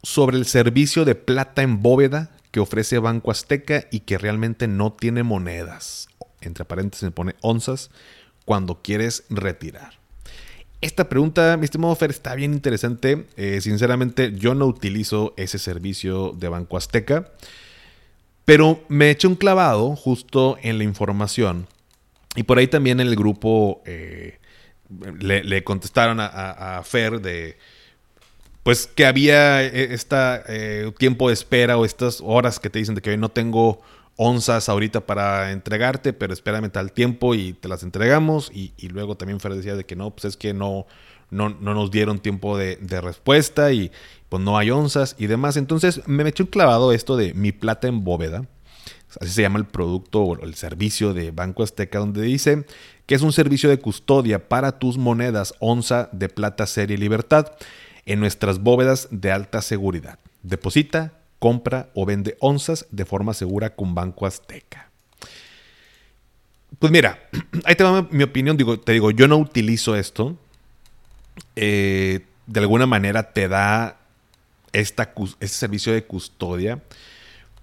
sobre 0.03 0.37
el 0.37 0.45
servicio 0.45 1.05
de 1.05 1.15
plata 1.15 1.61
en 1.61 1.81
bóveda 1.81 2.31
que 2.51 2.59
ofrece 2.59 2.99
Banco 2.99 3.31
Azteca 3.31 3.85
y 3.91 4.01
que 4.01 4.17
realmente 4.17 4.67
no 4.67 4.93
tiene 4.93 5.23
monedas? 5.23 6.07
Entre 6.41 6.65
paréntesis 6.65 7.03
me 7.03 7.11
pone 7.11 7.35
onzas 7.41 7.91
cuando 8.45 8.81
quieres 8.81 9.23
retirar. 9.29 10.01
Esta 10.81 11.09
pregunta, 11.09 11.57
mi 11.57 11.65
estimado 11.65 11.95
Fer, 11.95 12.09
está 12.09 12.33
bien 12.33 12.53
interesante. 12.53 13.27
Eh, 13.37 13.61
sinceramente, 13.61 14.33
yo 14.35 14.55
no 14.55 14.65
utilizo 14.65 15.35
ese 15.37 15.59
servicio 15.59 16.31
de 16.35 16.49
Banco 16.49 16.75
Azteca, 16.75 17.31
pero 18.45 18.83
me 18.87 19.11
eché 19.11 19.27
un 19.27 19.35
clavado 19.35 19.95
justo 19.95 20.57
en 20.63 20.79
la 20.79 20.83
información. 20.83 21.67
Y 22.35 22.43
por 22.43 22.57
ahí 22.57 22.67
también 22.67 22.99
en 22.99 23.07
el 23.07 23.15
grupo 23.15 23.83
eh, 23.85 24.39
le, 25.19 25.63
contestaron 25.63 26.17
a, 26.19 26.81
Fer 26.83 27.21
de 27.21 27.57
pues 28.63 28.87
que 28.87 29.05
había 29.05 29.63
este 29.63 30.91
tiempo 30.97 31.27
de 31.27 31.33
espera 31.33 31.77
o 31.77 31.85
estas 31.85 32.21
horas 32.23 32.59
que 32.59 32.69
te 32.69 32.79
dicen 32.79 32.95
de 32.95 33.01
que 33.01 33.17
no 33.17 33.29
tengo 33.29 33.81
onzas 34.17 34.69
ahorita 34.69 35.05
para 35.07 35.51
entregarte, 35.51 36.13
pero 36.13 36.33
espérame 36.33 36.69
tal 36.69 36.91
tiempo 36.91 37.33
y 37.33 37.53
te 37.53 37.67
las 37.67 37.83
entregamos. 37.83 38.51
Y, 38.53 38.71
luego 38.89 39.15
también 39.15 39.39
Fer 39.39 39.55
decía 39.55 39.75
de 39.75 39.83
que 39.83 39.95
no, 39.95 40.11
pues 40.11 40.25
es 40.25 40.37
que 40.37 40.53
no, 40.53 40.85
no, 41.31 41.49
nos 41.49 41.89
dieron 41.89 42.19
tiempo 42.19 42.57
de, 42.57 42.77
respuesta 43.01 43.71
y 43.71 43.91
pues 44.29 44.43
no 44.43 44.59
hay 44.59 44.69
onzas 44.69 45.15
y 45.17 45.27
demás. 45.27 45.57
Entonces 45.57 46.07
me 46.07 46.27
eché 46.27 46.43
un 46.43 46.49
clavado 46.49 46.91
esto 46.91 47.17
de 47.17 47.33
mi 47.33 47.51
plata 47.51 47.87
en 47.87 48.03
bóveda. 48.03 48.45
Así 49.19 49.31
se 49.31 49.41
llama 49.41 49.59
el 49.59 49.65
producto 49.65 50.21
o 50.21 50.43
el 50.43 50.53
servicio 50.55 51.13
de 51.13 51.31
Banco 51.31 51.63
Azteca, 51.63 51.99
donde 51.99 52.21
dice 52.21 52.65
que 53.07 53.15
es 53.15 53.23
un 53.23 53.33
servicio 53.33 53.69
de 53.69 53.79
custodia 53.79 54.47
para 54.47 54.79
tus 54.79 54.97
monedas 54.97 55.53
onza 55.59 56.09
de 56.13 56.29
plata 56.29 56.65
serie 56.65 56.97
libertad 56.97 57.51
en 58.05 58.19
nuestras 58.19 58.59
bóvedas 58.59 59.07
de 59.11 59.31
alta 59.31 59.61
seguridad. 59.61 60.19
Deposita, 60.43 61.13
compra 61.39 61.89
o 61.93 62.05
vende 62.05 62.37
onzas 62.39 62.85
de 62.91 63.05
forma 63.05 63.33
segura 63.33 63.75
con 63.75 63.95
Banco 63.95 64.25
Azteca. 64.25 64.89
Pues 66.79 66.91
mira, 66.91 67.29
ahí 67.65 67.75
te 67.75 67.83
va 67.83 68.07
mi 68.11 68.23
opinión. 68.23 68.57
Digo, 68.57 68.79
te 68.79 68.93
digo, 68.93 69.11
yo 69.11 69.27
no 69.27 69.37
utilizo 69.37 69.95
esto. 69.95 70.37
Eh, 71.55 72.21
de 72.47 72.59
alguna 72.59 72.85
manera 72.85 73.33
te 73.33 73.47
da 73.47 73.97
esta, 74.73 75.13
este 75.39 75.47
servicio 75.47 75.93
de 75.93 76.03
custodia. 76.03 76.81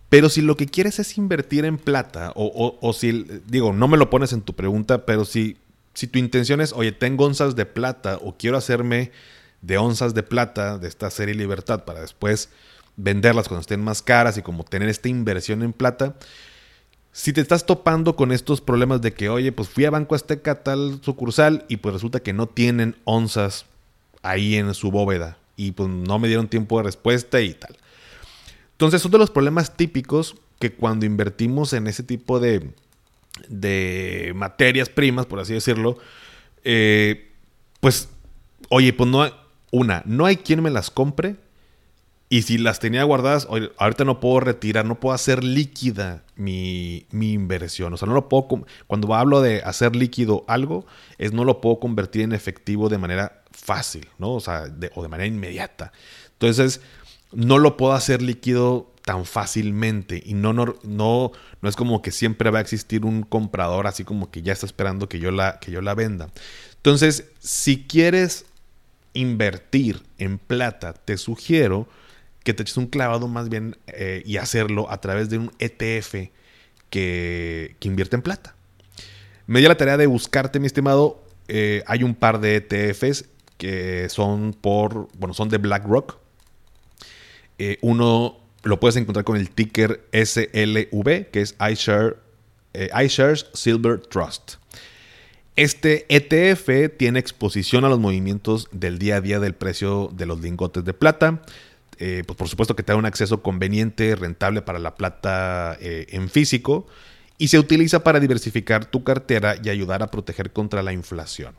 Pero 0.09 0.31
si 0.31 0.41
lo 0.41 0.57
que 0.57 0.67
quieres 0.67 0.99
es 0.99 1.19
invertir 1.19 1.65
en 1.65 1.77
plata, 1.77 2.33
o, 2.35 2.93
si, 2.95 3.27
digo, 3.47 3.75
no 3.75 3.89
me 3.89 3.99
lo 3.99 4.09
pones 4.09 4.33
en 4.33 4.41
tu 4.41 4.55
pregunta, 4.55 5.05
pero 5.05 5.27
si, 5.27 5.59
si 5.93 6.07
tu 6.07 6.19
intención 6.19 6.63
es, 6.63 6.73
oye, 6.73 6.93
tengo 6.93 7.27
onzas 7.27 7.57
de 7.57 7.67
plata 7.67 8.19
o 8.23 8.35
quiero 8.39 8.57
hacerme 8.57 9.13
de 9.61 9.79
onzas 9.79 10.15
de 10.15 10.23
plata 10.23 10.79
de 10.79 10.89
esta 10.89 11.11
serie 11.11 11.35
Libertad 11.35 11.85
para 11.85 12.01
después 12.01 12.51
venderlas 12.97 13.49
cuando 13.49 13.61
estén 13.61 13.83
más 13.83 14.03
caras 14.03 14.37
y 14.37 14.43
como 14.43 14.65
tener 14.65 14.89
esta 14.89 15.09
inversión 15.09 15.63
en 15.63 15.73
plata. 15.73 16.17
Si 17.13 17.33
te 17.33 17.41
estás 17.41 17.67
topando 17.67 18.17
con 18.17 18.33
estos 18.33 18.61
problemas 18.61 19.01
de 19.01 19.13
que, 19.13 19.29
oye, 19.29 19.51
pues 19.53 19.69
fui 19.69 19.85
a 19.85 19.91
Banco 19.91 20.15
Azteca 20.15 20.63
tal 20.63 21.01
sucursal 21.03 21.65
y 21.69 21.79
pues 21.79 21.95
resulta 21.95 22.21
que 22.21 22.33
no 22.33 22.47
tienen 22.47 22.97
onzas 23.05 23.67
ahí 24.23 24.57
en 24.57 24.75
su 24.75 24.91
bóveda 24.91 25.39
y 25.57 25.73
pues 25.73 25.89
no 25.89 26.19
me 26.19 26.29
dieron 26.29 26.49
tiempo 26.49 26.79
de 26.79 26.85
respuesta 26.85 27.41
y 27.41 27.55
tal. 27.55 27.77
Entonces 28.73 29.03
son 29.03 29.11
de 29.11 29.19
los 29.19 29.31
problemas 29.31 29.77
típicos 29.77 30.37
que 30.61 30.73
cuando 30.73 31.07
invertimos 31.07 31.73
en 31.73 31.87
ese 31.87 32.03
tipo 32.03 32.39
de, 32.41 32.73
de 33.49 34.33
materias 34.35 34.89
primas, 34.89 35.27
por 35.27 35.41
así 35.41 35.55
decirlo, 35.55 35.99
eh, 36.65 37.33
pues, 37.81 38.09
oye, 38.69 38.93
pues 38.93 39.09
no 39.09 39.48
una, 39.71 40.03
no 40.07 40.27
hay 40.27 40.37
quien 40.37 40.63
me 40.63 40.71
las 40.71 40.91
compre. 40.91 41.37
Y 42.31 42.43
si 42.43 42.59
las 42.59 42.79
tenía 42.79 43.05
guardadas, 43.05 43.49
ahorita 43.79 44.05
no 44.05 44.21
puedo 44.21 44.41
retirar, 44.41 44.85
no 44.85 45.01
puedo 45.01 45.15
hacer 45.15 45.43
líquida 45.43 46.25
mi, 46.37 47.07
mi, 47.11 47.33
inversión. 47.33 47.95
O 47.95 47.97
sea, 47.97 48.07
no 48.07 48.13
lo 48.13 48.29
puedo. 48.29 48.67
Cuando 48.87 49.15
hablo 49.15 49.41
de 49.41 49.63
hacer 49.63 49.97
líquido 49.97 50.45
algo, 50.47 50.85
es 51.17 51.33
no 51.33 51.45
lo 51.45 51.63
puedo 51.63 51.81
convertir 51.81 52.21
en 52.21 52.33
efectivo 52.33 52.91
de 52.91 52.99
manera 52.99 53.45
fácil, 53.51 54.09
¿no? 54.19 54.35
O 54.35 54.41
sea, 54.41 54.67
de, 54.69 54.91
o 54.95 55.03
de 55.03 55.09
manera 55.09 55.27
inmediata. 55.27 55.91
Entonces, 56.33 56.83
no 57.33 57.59
lo 57.59 57.79
puedo 57.79 57.95
hacer 57.95 58.21
líquido 58.21 58.93
tan 59.09 59.25
fácilmente 59.25 60.23
y 60.23 60.35
no, 60.35 60.53
no, 60.53 60.75
no, 60.83 61.33
no 61.63 61.69
es 61.69 61.77
como 61.77 62.03
que 62.03 62.11
siempre 62.11 62.51
va 62.51 62.59
a 62.59 62.63
existir 62.63 63.07
un 63.07 63.23
comprador 63.23 63.87
así 63.87 64.05
como 64.05 64.31
que 64.31 64.43
ya 64.43 64.53
está 64.53 64.67
esperando 64.67 65.09
que 65.09 65.19
yo 65.19 65.31
la, 65.31 65.59
que 65.61 65.73
yo 65.73 65.81
la 65.81 65.95
venda. 65.95 66.29
Entonces, 66.77 67.25
si 67.39 67.85
quieres 67.85 68.45
invertir 69.21 70.03
en 70.19 70.39
plata, 70.39 70.93
te 70.93 71.17
sugiero 71.17 71.89
que 72.45 72.55
te 72.55 72.63
eches 72.63 72.77
un 72.77 72.87
clavado 72.87 73.29
más 73.29 73.49
bien 73.49 73.77
eh, 73.89 74.23
y 74.25 74.37
hacerlo 74.39 74.91
a 74.91 75.01
través 75.01 75.29
de 75.29 75.39
un 75.39 75.53
ETF 75.59 76.31
que, 76.91 77.77
invierte 77.83 78.17
en 78.17 78.23
plata. 78.23 78.55
Me 79.47 79.61
dio 79.61 79.69
la 79.69 79.77
tarea 79.77 79.97
de 79.97 80.07
buscarte, 80.07 80.61
mi 80.61 80.67
estimado. 80.67 81.23
Eh, 81.49 81.83
hay 81.87 82.03
un 82.03 82.15
par 82.15 82.41
de 82.41 82.57
ETFs 82.57 83.27
que 83.57 84.09
son 84.09 84.55
por, 84.59 85.09
bueno, 85.19 85.35
son 85.35 85.49
de 85.49 85.59
BlackRock. 85.59 86.19
Eh, 87.59 87.79
uno 87.81 88.39
lo 88.63 88.81
puedes 88.81 88.97
encontrar 88.97 89.25
con 89.25 89.37
el 89.37 89.51
ticker 89.51 90.05
SLV, 90.13 91.31
que 91.31 91.41
es 91.41 91.57
iShare, 91.61 92.17
eh, 92.75 92.89
iShares 93.05 93.47
Silver 93.55 94.01
Trust. 94.01 94.55
Este 95.59 96.07
ETF 96.09 96.97
tiene 96.97 97.19
exposición 97.19 97.85
a 97.85 97.89
los 97.89 97.99
movimientos 97.99 98.69
del 98.71 99.01
día 99.01 99.17
a 99.17 99.21
día 99.21 99.41
del 99.41 99.57
precio 99.57 100.09
de 100.15 100.25
los 100.25 100.41
lingotes 100.41 100.85
de 100.85 100.95
plata. 100.95 101.43
Eh, 101.99 102.23
pues 102.25 102.37
por 102.37 102.49
supuesto 102.49 102.77
que 102.77 102.85
te 102.85 102.93
da 102.93 102.97
un 102.97 103.07
acceso 103.07 103.43
conveniente, 103.43 104.15
rentable 104.15 104.63
para 104.63 104.79
la 104.79 104.95
plata 104.95 105.77
eh, 105.81 106.07
en 106.11 106.29
físico 106.29 106.87
y 107.39 107.49
se 107.49 107.59
utiliza 107.59 108.05
para 108.05 108.21
diversificar 108.21 108.85
tu 108.85 109.03
cartera 109.03 109.57
y 109.61 109.69
ayudar 109.69 110.05
a 110.05 110.13
proteger 110.13 110.53
contra 110.53 110.81
la 110.85 110.93
inflación. 110.93 111.57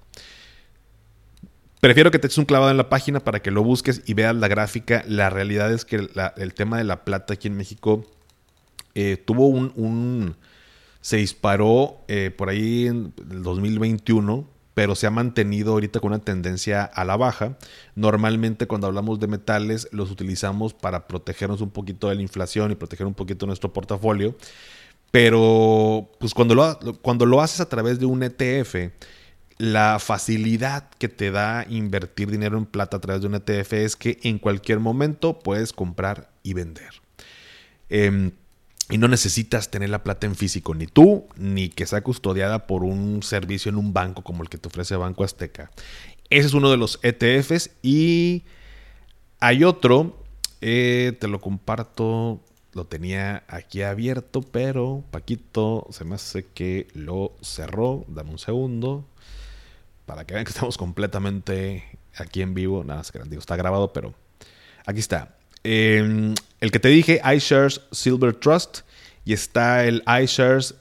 Prefiero 1.82 2.10
que 2.10 2.20
te 2.20 2.28
eches 2.28 2.38
un 2.38 2.46
clavado 2.46 2.72
en 2.72 2.78
la 2.78 2.88
página 2.88 3.20
para 3.20 3.42
que 3.42 3.52
lo 3.52 3.64
busques 3.64 4.02
y 4.06 4.14
veas 4.14 4.34
la 4.34 4.48
gráfica. 4.48 5.04
La 5.10 5.30
realidad 5.30 5.74
es 5.74 5.84
que 5.84 6.08
el 6.38 6.54
tema 6.54 6.78
de 6.78 6.86
la 6.86 7.04
plata 7.04 7.34
aquí 7.34 7.50
en 7.50 7.58
México 7.58 8.06
eh, 8.96 9.18
tuvo 9.18 9.48
un, 9.48 10.36
se 11.02 11.18
disparó 11.18 12.02
eh, 12.08 12.32
por 12.36 12.50
ahí 12.50 12.88
en 12.88 13.14
el 13.32 13.44
2021, 13.44 14.48
pero 14.74 14.96
se 14.96 15.08
ha 15.08 15.12
mantenido 15.12 15.74
ahorita 15.74 16.00
con 16.00 16.14
una 16.14 16.24
tendencia 16.24 16.84
a 16.84 17.04
la 17.06 17.18
baja. 17.18 17.58
Normalmente 17.96 18.68
cuando 18.68 18.88
hablamos 18.88 19.20
de 19.20 19.28
metales 19.28 19.90
los 19.92 20.12
utilizamos 20.12 20.74
para 20.74 21.08
protegernos 21.08 21.62
un 21.62 21.70
poquito 21.70 22.10
de 22.10 22.16
la 22.16 22.22
inflación 22.22 22.72
y 22.72 22.76
proteger 22.76 23.08
un 23.08 23.14
poquito 23.14 23.46
nuestro 23.46 23.74
portafolio. 23.74 24.36
Pero 25.12 26.12
pues 26.20 26.34
cuando 26.34 26.56
lo, 26.56 26.80
cuando 27.02 27.26
lo 27.26 27.42
haces 27.42 27.62
a 27.62 27.70
través 27.70 28.00
de 28.00 28.06
un 28.06 28.24
ETF, 28.24 28.92
la 29.58 30.00
facilidad 30.00 30.90
que 30.98 31.10
te 31.10 31.32
da 31.32 31.66
invertir 31.70 32.32
dinero 32.32 32.58
en 32.58 32.66
plata 32.66 32.98
a 32.98 33.02
través 33.02 33.22
de 33.22 33.28
un 33.28 33.36
ETF 33.36 33.74
es 33.74 33.96
que 33.96 34.20
en 34.24 34.40
cualquier 34.40 34.80
momento 34.80 35.40
puedes 35.40 35.74
comprar 35.74 36.30
y 36.44 36.54
vender. 36.54 37.02
Em, 37.90 38.32
y 38.90 38.98
no 38.98 39.08
necesitas 39.08 39.70
tener 39.70 39.90
la 39.90 40.04
plata 40.04 40.26
en 40.26 40.36
físico, 40.36 40.74
ni 40.74 40.88
tú, 40.88 41.28
ni 41.36 41.70
que 41.70 41.86
sea 41.86 42.02
custodiada 42.02 42.66
por 42.66 42.84
un 42.84 43.22
servicio 43.22 43.70
en 43.70 43.78
un 43.78 43.94
banco 43.94 44.24
como 44.24 44.42
el 44.42 44.50
que 44.50 44.58
te 44.58 44.68
ofrece 44.68 44.96
Banco 44.96 45.24
Azteca. 45.24 45.72
Ese 46.30 46.48
es 46.48 46.54
uno 46.54 46.72
de 46.72 46.78
los 46.78 47.00
ETFs 47.04 47.72
y 47.84 48.44
hay 49.40 49.64
otro, 49.64 50.24
eh, 50.62 51.16
te 51.20 51.28
lo 51.28 51.40
comparto, 51.40 52.42
lo 52.74 52.86
tenía 52.86 53.44
aquí 53.48 53.84
abierto, 53.84 54.42
pero 54.42 55.04
Paquito 55.12 55.88
se 55.92 56.04
me 56.04 56.16
hace 56.16 56.46
que 56.46 56.88
lo 56.94 57.34
cerró. 57.42 58.06
Dame 58.08 58.32
un 58.32 58.40
segundo 58.40 59.06
para 60.06 60.26
que 60.26 60.34
vean 60.34 60.46
que 60.46 60.52
estamos 60.52 60.78
completamente 60.78 61.84
aquí 62.16 62.42
en 62.42 62.54
vivo. 62.54 62.84
Nada 62.84 63.00
más 63.00 63.12
que 63.12 63.20
digo, 63.20 63.40
está 63.40 63.56
grabado, 63.56 63.94
pero 63.94 64.14
aquí 64.86 65.00
está. 65.00 65.39
Em, 65.64 66.34
el 66.60 66.72
que 66.72 66.80
te 66.80 66.88
dije, 66.90 67.22
iShares 67.36 67.82
Silver 67.92 68.34
Trust, 68.34 68.80
y 69.26 69.34
está 69.34 69.86
el 69.86 70.04
iShares 70.24 70.76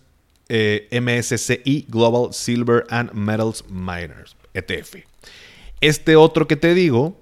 eh, 0.48 0.88
MSCI 0.90 1.86
Global 1.88 2.32
Silver 2.32 2.84
and 2.88 3.12
Metals 3.12 3.64
Miners, 3.68 4.36
ETF. 4.54 4.96
Este 5.80 6.16
otro 6.16 6.46
que 6.46 6.56
te 6.56 6.74
digo, 6.74 7.20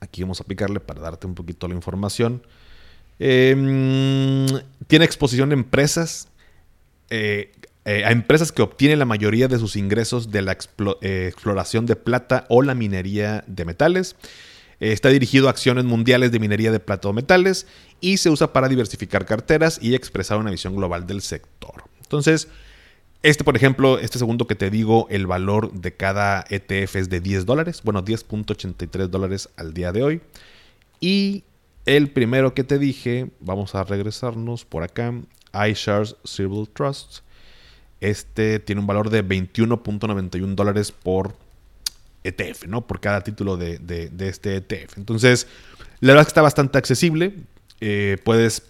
aquí 0.00 0.22
vamos 0.22 0.40
a 0.40 0.44
aplicarle 0.44 0.80
para 0.80 1.00
darte 1.00 1.26
un 1.26 1.34
poquito 1.34 1.68
la 1.68 1.74
información. 1.74 2.42
Em, 3.18 4.46
tiene 4.86 5.04
exposición 5.04 5.48
de 5.48 5.54
empresas 5.54 6.28
eh, 7.08 7.52
eh, 7.84 8.04
a 8.04 8.10
empresas 8.10 8.50
que 8.50 8.62
obtienen 8.62 8.98
la 8.98 9.04
mayoría 9.04 9.46
de 9.46 9.58
sus 9.58 9.76
ingresos 9.76 10.32
de 10.32 10.42
la 10.42 10.52
exploración 10.52 11.86
de 11.86 11.94
plata 11.94 12.44
o 12.48 12.62
la 12.62 12.74
minería 12.74 13.44
de 13.46 13.64
metales. 13.64 14.16
Eh, 14.80 14.92
está 14.92 15.08
dirigido 15.08 15.48
a 15.48 15.50
acciones 15.50 15.84
mundiales 15.84 16.32
de 16.32 16.38
minería 16.38 16.70
de 16.70 16.80
plata 16.80 17.08
o 17.08 17.12
metales 17.12 17.66
y 18.00 18.18
se 18.18 18.30
usa 18.30 18.52
para 18.52 18.68
diversificar 18.68 19.24
carteras 19.24 19.78
y 19.80 19.94
expresar 19.94 20.38
una 20.38 20.50
visión 20.50 20.76
global 20.76 21.06
del 21.06 21.22
sector. 21.22 21.84
Entonces, 22.02 22.48
este, 23.22 23.42
por 23.42 23.56
ejemplo, 23.56 23.98
este 23.98 24.18
segundo 24.18 24.46
que 24.46 24.54
te 24.54 24.70
digo, 24.70 25.08
el 25.10 25.26
valor 25.26 25.72
de 25.72 25.94
cada 25.94 26.44
ETF 26.48 26.96
es 26.96 27.08
de 27.08 27.20
10 27.20 27.46
dólares, 27.46 27.80
bueno, 27.82 28.04
10.83 28.04 29.08
dólares 29.08 29.48
al 29.56 29.74
día 29.74 29.92
de 29.92 30.02
hoy. 30.02 30.20
Y 31.00 31.44
el 31.86 32.10
primero 32.10 32.54
que 32.54 32.64
te 32.64 32.78
dije, 32.78 33.30
vamos 33.40 33.74
a 33.74 33.84
regresarnos 33.84 34.64
por 34.64 34.82
acá, 34.82 35.12
iShares 35.68 36.16
Civil 36.24 36.68
Trust. 36.68 37.20
Este 38.00 38.60
tiene 38.60 38.80
un 38.80 38.86
valor 38.86 39.10
de 39.10 39.24
21.91 39.24 40.54
dólares 40.54 40.92
por 40.92 41.34
ETF, 42.28 42.66
¿no? 42.66 42.86
Por 42.86 43.00
cada 43.00 43.22
título 43.22 43.56
de, 43.56 44.10
este 44.18 44.56
ETF. 44.56 44.98
Entonces, 44.98 45.46
la 46.00 46.08
verdad 46.08 46.22
es 46.22 46.26
que 46.26 46.30
está 46.30 46.42
bastante 46.42 46.78
accesible. 46.78 47.34
Eh, 47.80 48.18
puedes 48.24 48.64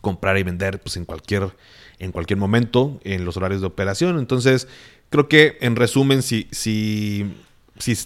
comprar 0.00 0.38
y 0.38 0.42
vender 0.42 0.80
pues, 0.80 0.96
en, 0.96 1.04
cualquier, 1.04 1.50
en 1.98 2.12
cualquier 2.12 2.38
momento 2.38 3.00
en 3.04 3.24
los 3.24 3.36
horarios 3.36 3.60
de 3.60 3.66
operación. 3.66 4.18
Entonces, 4.18 4.68
creo 5.10 5.28
que 5.28 5.58
en 5.60 5.76
resumen, 5.76 6.22
si, 6.22 6.48
si, 6.50 7.34
si 7.78 7.96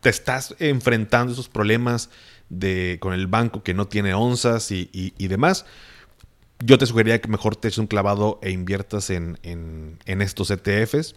te 0.00 0.10
estás 0.10 0.54
enfrentando 0.58 1.32
esos 1.32 1.48
problemas 1.48 2.10
de, 2.48 2.98
con 3.00 3.12
el 3.14 3.26
banco 3.26 3.62
que 3.62 3.74
no 3.74 3.86
tiene 3.86 4.14
onzas 4.14 4.70
y, 4.70 4.90
y 4.92 5.28
demás, 5.28 5.64
yo 6.62 6.78
te 6.78 6.86
sugeriría 6.86 7.20
que 7.20 7.28
mejor 7.28 7.56
te 7.56 7.68
eches 7.68 7.78
un 7.78 7.86
clavado 7.86 8.38
e 8.42 8.50
inviertas 8.50 9.10
en, 9.10 9.38
estos 10.04 10.50
ETFs. 10.50 11.16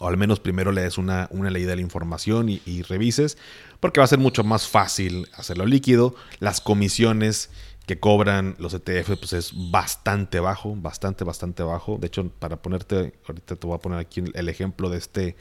O 0.00 0.06
al 0.06 0.16
menos 0.16 0.38
primero 0.38 0.70
le 0.70 0.82
des 0.82 0.96
una, 0.96 1.28
una 1.32 1.50
leída 1.50 1.70
de 1.70 1.76
la 1.76 1.82
información 1.82 2.48
y, 2.48 2.82
revises. 2.82 3.36
Porque 3.80 4.00
va 4.00 4.04
a 4.04 4.08
ser 4.08 4.20
mucho 4.20 4.44
más 4.44 4.68
fácil 4.68 5.28
hacerlo 5.34 5.66
líquido. 5.66 6.14
Las 6.38 6.60
comisiones 6.60 7.50
que 7.84 7.98
cobran 7.98 8.54
los 8.58 8.74
ETF 8.74 9.18
pues 9.18 9.32
es 9.32 9.52
bastante 9.72 10.38
bajo. 10.38 10.76
Bastante, 10.76 11.24
bastante 11.24 11.64
bajo. 11.64 11.98
De 11.98 12.06
hecho, 12.06 12.30
para 12.38 12.56
ponerte, 12.56 13.14
ahorita 13.26 13.56
te 13.56 13.66
voy 13.66 13.74
a 13.74 13.80
poner 13.80 13.98
aquí 13.98 14.22
el 14.34 14.48
ejemplo 14.48 14.88
de 14.88 14.98
este 14.98 15.36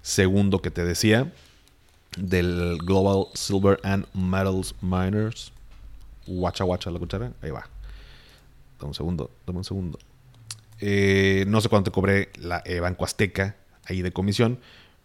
segundo 0.00 0.62
que 0.62 0.70
te 0.70 0.84
decía. 0.84 1.32
Del 2.16 2.78
Global 2.78 3.26
Silver 3.34 3.80
and 3.82 4.06
Metals 4.14 4.76
Miners. 4.80 5.52
Guacha, 6.24 6.62
guacha 6.62 6.90
la 6.92 7.00
cuchara. 7.00 7.32
Ahí 7.42 7.50
va. 7.50 7.68
Dame 8.78 8.90
un 8.90 8.94
segundo, 8.94 9.30
dame 9.44 9.58
un 9.58 9.64
segundo. 9.64 9.98
Eh, 10.80 11.44
no 11.48 11.60
sé 11.60 11.68
cuánto 11.68 11.90
cobré 11.90 12.30
la 12.36 12.62
eh, 12.64 12.78
Banco 12.78 13.04
Azteca 13.04 13.56
ahí 13.88 14.02
de 14.02 14.12
comisión. 14.12 14.58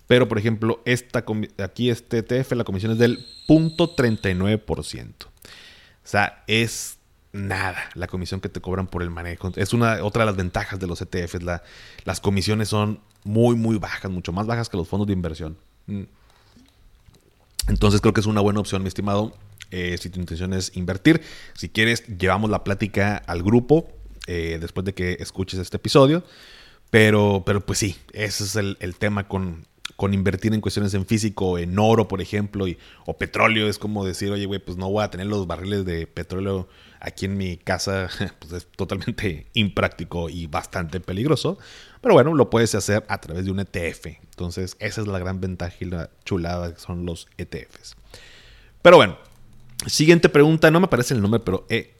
Pero, 0.08 0.28
por 0.28 0.38
ejemplo, 0.38 0.82
esta, 0.86 1.24
aquí 1.60 1.90
este 1.90 2.20
ETF, 2.20 2.52
la 2.54 2.64
comisión 2.64 2.92
es 2.92 2.98
del 2.98 3.26
0.39%. 3.48 5.26
O 5.26 5.30
sea, 6.04 6.44
es 6.48 7.00
nada 7.32 7.90
la 7.96 8.08
comisión 8.08 8.42
que 8.42 8.50
te 8.50 8.62
cobran 8.62 8.88
por 8.88 9.02
el 9.02 9.10
manejo. 9.10 9.52
Es 9.56 9.74
una, 9.74 10.04
otra 10.04 10.24
de 10.24 10.26
las 10.28 10.36
ventajas 10.36 10.80
de 10.80 10.88
los 10.88 11.02
ETFs. 11.02 11.42
La, 11.42 11.64
las 12.04 12.20
comisiones 12.20 12.70
son 12.70 13.00
muy, 13.24 13.56
muy 13.56 13.78
bajas, 13.78 14.12
mucho 14.12 14.32
más 14.34 14.46
bajas 14.46 14.70
que 14.70 14.78
los 14.78 14.88
fondos 14.88 15.08
de 15.08 15.14
inversión. 15.14 15.58
Mm. 15.88 16.04
Entonces 17.70 18.02
creo 18.02 18.14
que 18.14 18.20
es 18.20 18.28
una 18.28 18.42
buena 18.42 18.60
opción, 18.60 18.82
mi 18.82 18.90
estimado. 18.90 19.34
Eh, 19.72 19.98
si 19.98 20.10
tu 20.10 20.20
intención 20.20 20.54
es 20.54 20.76
invertir. 20.76 21.22
Si 21.56 21.68
quieres, 21.70 22.06
llevamos 22.06 22.52
la 22.52 22.64
plática 22.64 23.18
al 23.18 23.42
grupo 23.42 23.90
eh, 24.28 24.60
después 24.62 24.86
de 24.86 24.94
que 24.94 25.18
escuches 25.20 25.60
este 25.60 25.78
episodio. 25.78 26.24
Pero, 26.94 27.42
pero 27.44 27.66
pues 27.66 27.80
sí, 27.80 27.96
ese 28.12 28.44
es 28.44 28.56
el, 28.56 28.96
tema 29.00 29.28
con, 29.28 29.66
con 29.96 30.14
invertir 30.14 30.54
en 30.54 30.62
cuestiones 30.62 30.94
en 30.94 31.08
físico, 31.08 31.58
en 31.58 31.80
oro, 31.80 32.08
por 32.08 32.22
ejemplo, 32.22 32.68
y, 32.68 32.78
o 33.08 33.18
petróleo. 33.18 33.68
Es 33.68 33.80
como 33.80 34.06
decir, 34.06 34.30
oye, 34.30 34.46
güey, 34.46 34.60
pues 34.60 34.78
no 34.78 34.92
voy 34.92 35.04
a 35.04 35.10
tener 35.10 35.26
los 35.26 35.48
barriles 35.48 35.86
de 35.86 36.06
petróleo 36.06 36.70
aquí 37.00 37.26
en 37.26 37.36
mi 37.36 37.58
casa. 37.58 38.10
Pues 38.38 38.54
es 38.54 38.68
totalmente 38.68 39.48
impráctico 39.56 40.30
y 40.30 40.46
bastante 40.46 41.00
peligroso. 41.00 41.58
Pero 42.00 42.14
bueno, 42.14 42.36
lo 42.36 42.52
puedes 42.52 42.76
hacer 42.76 43.04
a 43.08 43.20
través 43.20 43.46
de 43.46 43.50
un 43.50 43.60
ETF. 43.60 44.06
Entonces, 44.26 44.78
esa 44.78 45.02
es 45.02 45.08
la 45.08 45.18
gran 45.18 45.42
ventaja 45.42 45.76
y 45.80 45.86
la 45.86 46.12
chulada 46.26 46.76
que 46.76 46.80
son 46.80 47.08
los 47.08 47.28
ETFs. 47.40 47.96
Pero 48.84 48.98
bueno, 48.98 49.18
siguiente 49.88 50.30
pregunta. 50.30 50.70
No 50.70 50.80
me 50.80 50.86
aparece 50.86 51.16
el 51.16 51.24
nombre, 51.24 51.40
pero 51.40 51.66
e, 51.70 51.96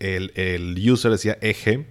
el, 0.00 0.32
el 0.34 0.90
user 0.90 1.12
decía 1.12 1.38
EG. 1.40 1.86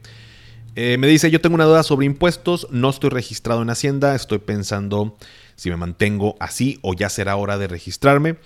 Eh, 0.76 0.98
me 0.98 1.08
dice, 1.08 1.30
yo 1.30 1.40
tengo 1.40 1.56
una 1.56 1.66
duda 1.66 1.84
sobre 1.84 2.08
impuestos, 2.08 2.68
no 2.72 2.90
estoy 2.90 3.12
registrado 3.12 3.62
en 3.62 3.70
Hacienda, 3.70 4.16
estoy 4.16 4.40
pensando 4.40 5.16
si 5.56 5.70
me 5.70 5.78
mantengo 5.78 6.36
así 6.40 6.80
o 6.82 6.96
ya 6.96 7.10
será 7.10 7.36
hora 7.36 7.60
de 7.60 7.68
registrarme. 7.68 8.38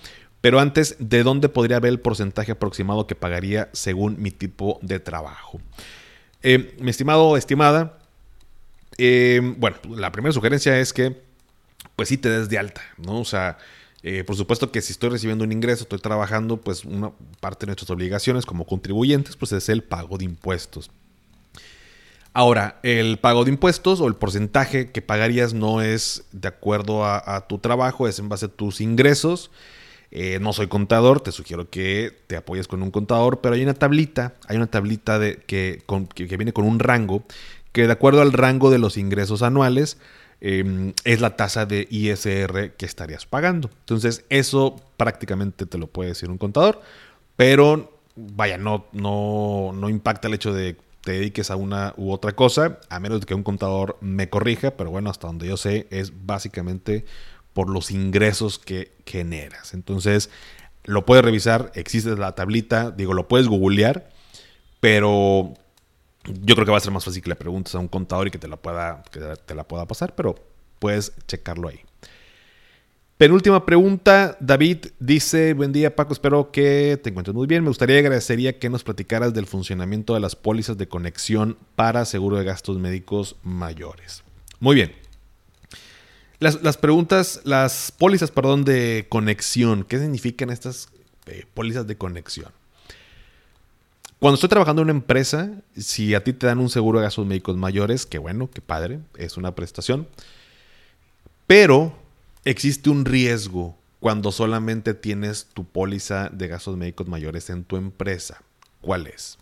Pero 0.42 0.60
antes, 0.60 0.96
¿de 0.98 1.22
dónde 1.22 1.48
podría 1.48 1.80
ver 1.80 1.90
el 1.90 2.00
porcentaje 2.00 2.52
aproximado 2.52 3.06
que 3.06 3.14
pagaría 3.14 3.70
según 3.72 4.20
mi 4.20 4.30
tipo 4.30 4.78
de 4.82 5.00
trabajo? 5.00 5.60
Eh, 6.42 6.76
mi 6.80 6.90
estimado, 6.90 7.36
estimada, 7.36 7.98
eh, 8.98 9.40
bueno, 9.56 9.78
la 9.88 10.12
primera 10.12 10.32
sugerencia 10.32 10.78
es 10.78 10.92
que, 10.92 11.20
pues 11.96 12.10
sí 12.10 12.18
te 12.18 12.28
des 12.28 12.48
de 12.48 12.58
alta, 12.58 12.82
¿no? 12.98 13.20
O 13.20 13.24
sea, 13.24 13.58
por 14.26 14.36
supuesto 14.36 14.70
que 14.70 14.80
si 14.80 14.92
estoy 14.92 15.10
recibiendo 15.10 15.44
un 15.44 15.50
ingreso, 15.52 15.82
estoy 15.82 15.98
trabajando, 15.98 16.58
pues 16.58 16.84
una 16.84 17.10
parte 17.40 17.66
de 17.66 17.70
nuestras 17.70 17.90
obligaciones 17.90 18.46
como 18.46 18.64
contribuyentes, 18.64 19.36
pues 19.36 19.52
es 19.52 19.68
el 19.68 19.82
pago 19.82 20.18
de 20.18 20.24
impuestos. 20.26 20.90
Ahora, 22.38 22.78
el 22.84 23.18
pago 23.18 23.44
de 23.44 23.50
impuestos 23.50 24.00
o 24.00 24.06
el 24.06 24.14
porcentaje 24.14 24.92
que 24.92 25.02
pagarías 25.02 25.54
no 25.54 25.82
es 25.82 26.22
de 26.30 26.46
acuerdo 26.46 27.04
a, 27.04 27.48
tu 27.48 27.58
trabajo, 27.58 28.06
es 28.06 28.20
en 28.20 28.28
base 28.28 28.46
a 28.46 28.48
tus 28.48 28.80
ingresos. 28.80 29.50
Eh, 30.12 30.38
no 30.40 30.52
soy 30.52 30.68
contador, 30.68 31.20
te 31.20 31.32
sugiero 31.32 31.68
que 31.68 32.16
te 32.28 32.36
apoyes 32.36 32.68
con 32.68 32.80
un 32.84 32.92
contador, 32.92 33.40
pero 33.40 33.56
hay 33.56 33.64
una 33.64 33.74
tablita, 33.74 34.34
hay 34.46 34.56
una 34.56 34.68
tablita 34.68 35.18
de, 35.18 35.38
que, 35.48 35.82
viene 36.36 36.52
con 36.52 36.64
un 36.64 36.78
rango, 36.78 37.24
que 37.72 37.88
de 37.88 37.92
acuerdo 37.92 38.22
al 38.22 38.32
rango 38.32 38.70
de 38.70 38.78
los 38.78 38.98
ingresos 38.98 39.42
anuales, 39.42 39.98
em, 40.40 40.92
es 41.02 41.20
la 41.20 41.34
tasa 41.34 41.66
de 41.66 41.88
ISR 41.90 42.76
que 42.76 42.86
estarías 42.86 43.26
pagando. 43.26 43.68
Entonces, 43.80 44.24
eso 44.28 44.76
prácticamente 44.96 45.66
te 45.66 45.76
lo 45.76 45.88
puede 45.88 46.10
decir 46.10 46.30
un 46.30 46.38
contador, 46.38 46.82
pero 47.34 47.98
vaya, 48.14 48.58
no, 48.58 48.86
no, 48.92 49.72
no 49.74 49.88
impacta 49.88 50.28
el 50.28 50.34
hecho 50.34 50.52
de 50.52 50.76
te 51.08 51.14
dediques 51.14 51.50
a 51.50 51.56
una 51.56 51.94
u 51.96 52.12
otra 52.12 52.32
cosa, 52.32 52.80
a 52.90 53.00
menos 53.00 53.20
de 53.20 53.26
que 53.26 53.32
un 53.32 53.42
contador 53.42 53.96
me 54.02 54.28
corrija, 54.28 54.72
pero 54.72 54.90
bueno, 54.90 55.08
hasta 55.08 55.26
donde 55.26 55.48
yo 55.48 55.56
sé 55.56 55.86
es 55.90 56.26
básicamente 56.26 57.06
por 57.54 57.70
los 57.70 57.90
ingresos 57.90 58.58
que 58.58 58.92
generas. 59.06 59.72
Entonces, 59.72 60.28
lo 60.84 61.06
puedes 61.06 61.24
revisar, 61.24 61.72
existe 61.74 62.14
la 62.14 62.34
tablita, 62.34 62.90
digo, 62.90 63.14
lo 63.14 63.26
puedes 63.26 63.48
googlear, 63.48 64.10
pero 64.80 65.54
yo 66.24 66.54
creo 66.54 66.66
que 66.66 66.72
va 66.72 66.76
a 66.76 66.80
ser 66.80 66.92
más 66.92 67.06
fácil 67.06 67.22
que 67.22 67.30
le 67.30 67.36
preguntes 67.36 67.74
a 67.74 67.78
un 67.78 67.88
contador 67.88 68.26
y 68.28 68.30
que 68.30 68.38
te 68.38 68.46
la 68.46 68.58
pueda, 68.58 69.02
que 69.10 69.20
te 69.46 69.54
la 69.54 69.64
pueda 69.64 69.86
pasar, 69.86 70.14
pero 70.14 70.34
puedes 70.78 71.14
checarlo 71.26 71.68
ahí. 71.68 71.87
Penúltima 73.18 73.66
pregunta, 73.66 74.36
David 74.38 74.86
dice, 75.00 75.52
buen 75.52 75.72
día 75.72 75.96
Paco, 75.96 76.12
espero 76.12 76.52
que 76.52 77.00
te 77.02 77.10
encuentres 77.10 77.34
muy 77.34 77.48
bien. 77.48 77.64
Me 77.64 77.68
gustaría 77.68 77.96
y 77.96 77.98
agradecería 77.98 78.60
que 78.60 78.70
nos 78.70 78.84
platicaras 78.84 79.34
del 79.34 79.46
funcionamiento 79.46 80.14
de 80.14 80.20
las 80.20 80.36
pólizas 80.36 80.78
de 80.78 80.86
conexión 80.86 81.58
para 81.74 82.04
seguro 82.04 82.36
de 82.36 82.44
gastos 82.44 82.78
médicos 82.78 83.34
mayores. 83.42 84.22
Muy 84.60 84.76
bien. 84.76 84.92
Las, 86.38 86.76
preguntas, 86.76 87.40
las 87.42 87.90
pólizas, 87.90 88.30
perdón, 88.30 88.64
de 88.64 89.06
conexión, 89.08 89.82
¿qué 89.82 89.98
significan 89.98 90.50
estas 90.50 90.88
eh, 91.26 91.44
pólizas 91.54 91.88
de 91.88 91.98
conexión? 91.98 92.52
Cuando 94.20 94.34
estoy 94.36 94.48
trabajando 94.48 94.82
en 94.82 94.90
una 94.90 94.96
empresa, 94.96 95.50
si 95.76 96.14
a 96.14 96.22
ti 96.22 96.34
te 96.34 96.46
dan 96.46 96.60
un 96.60 96.70
seguro 96.70 97.00
de 97.00 97.06
gastos 97.06 97.26
médicos 97.26 97.56
mayores, 97.56 98.06
qué 98.06 98.18
bueno, 98.18 98.48
qué 98.48 98.60
padre, 98.60 99.00
es 99.16 99.36
una 99.36 99.56
prestación. 99.56 100.06
Pero 101.48 102.06
existe 102.44 102.90
un 102.90 103.04
riesgo 103.04 103.76
cuando 104.00 104.32
solamente 104.32 104.94
tienes 104.94 105.48
tu 105.52 105.64
póliza 105.64 106.28
de 106.28 106.48
gastos 106.48 106.76
médicos 106.76 107.08
mayores 107.08 107.50
en 107.50 107.64
tu 107.64 107.76
empresa. 107.76 108.42
¿Cuál 108.80 109.08
es? 109.08 109.38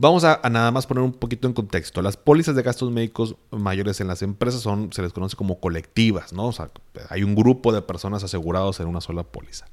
Vamos 0.00 0.22
a, 0.22 0.40
nada 0.48 0.70
más 0.70 0.86
poner 0.86 1.02
un 1.02 1.12
poquito 1.12 1.48
en 1.48 1.54
contexto. 1.54 2.02
Las 2.02 2.16
pólizas 2.16 2.54
de 2.54 2.62
gastos 2.62 2.90
médicos 2.92 3.34
mayores 3.50 4.00
en 4.00 4.06
las 4.06 4.22
empresas 4.22 4.60
son, 4.60 4.92
se 4.92 5.02
les 5.02 5.12
conoce 5.12 5.36
como 5.36 5.58
colectivas, 5.58 6.32
¿no? 6.32 6.50
Hay 7.10 7.24
un 7.24 7.34
grupo 7.34 7.72
de 7.72 7.82
personas 7.82 8.22
asegurados 8.22 8.78
en 8.78 8.86
una 8.86 9.00
sola 9.00 9.24
póliza. 9.24 9.66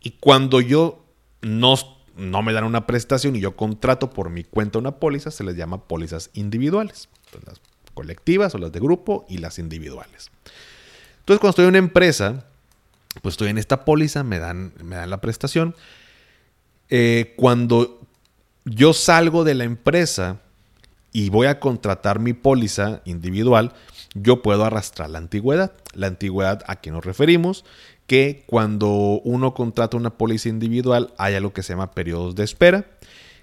Y 0.00 0.12
cuando 0.18 0.60
yo 0.60 1.04
no, 1.42 1.76
no 2.16 2.42
me 2.42 2.52
dan 2.52 2.64
una 2.64 2.88
prestación 2.88 3.36
y 3.36 3.40
yo 3.40 3.54
contrato 3.54 4.10
por 4.10 4.30
mi 4.30 4.42
cuenta 4.42 4.80
una 4.80 4.96
póliza, 4.96 5.30
se 5.30 5.44
les 5.44 5.56
llama 5.56 5.84
pólizas 5.84 6.30
individuales. 6.34 7.08
las 7.46 7.60
colectivas 7.94 8.54
o 8.56 8.58
las 8.58 8.72
de 8.72 8.80
grupo 8.80 9.24
y 9.28 9.38
las 9.38 9.60
individuales. 9.60 10.32
Entonces, 11.22 11.38
cuando 11.38 11.50
estoy 11.50 11.64
en 11.66 11.68
una 11.68 11.78
empresa, 11.78 12.44
pues 13.22 13.34
estoy 13.34 13.50
en 13.50 13.58
esta 13.58 13.84
póliza, 13.84 14.24
me 14.24 14.40
dan, 14.40 14.72
me 14.82 14.96
dan 14.96 15.08
la 15.08 15.20
prestación. 15.20 15.76
Eh, 16.90 17.34
cuando 17.36 18.00
yo 18.64 18.92
salgo 18.92 19.44
de 19.44 19.54
la 19.54 19.62
empresa 19.62 20.40
y 21.12 21.28
voy 21.30 21.46
a 21.46 21.60
contratar 21.60 22.18
mi 22.18 22.32
póliza 22.32 23.02
individual, 23.04 23.72
yo 24.14 24.42
puedo 24.42 24.64
arrastrar 24.64 25.10
la 25.10 25.18
antigüedad. 25.18 25.72
La 25.94 26.08
antigüedad 26.08 26.64
a 26.66 26.80
qué 26.80 26.90
nos 26.90 27.04
referimos, 27.04 27.64
que 28.08 28.42
cuando 28.46 28.90
uno 29.24 29.54
contrata 29.54 29.96
una 29.96 30.10
póliza 30.10 30.48
individual 30.48 31.14
hay 31.18 31.34
algo 31.36 31.52
que 31.52 31.62
se 31.62 31.72
llama 31.72 31.92
periodos 31.92 32.34
de 32.34 32.42
espera, 32.42 32.84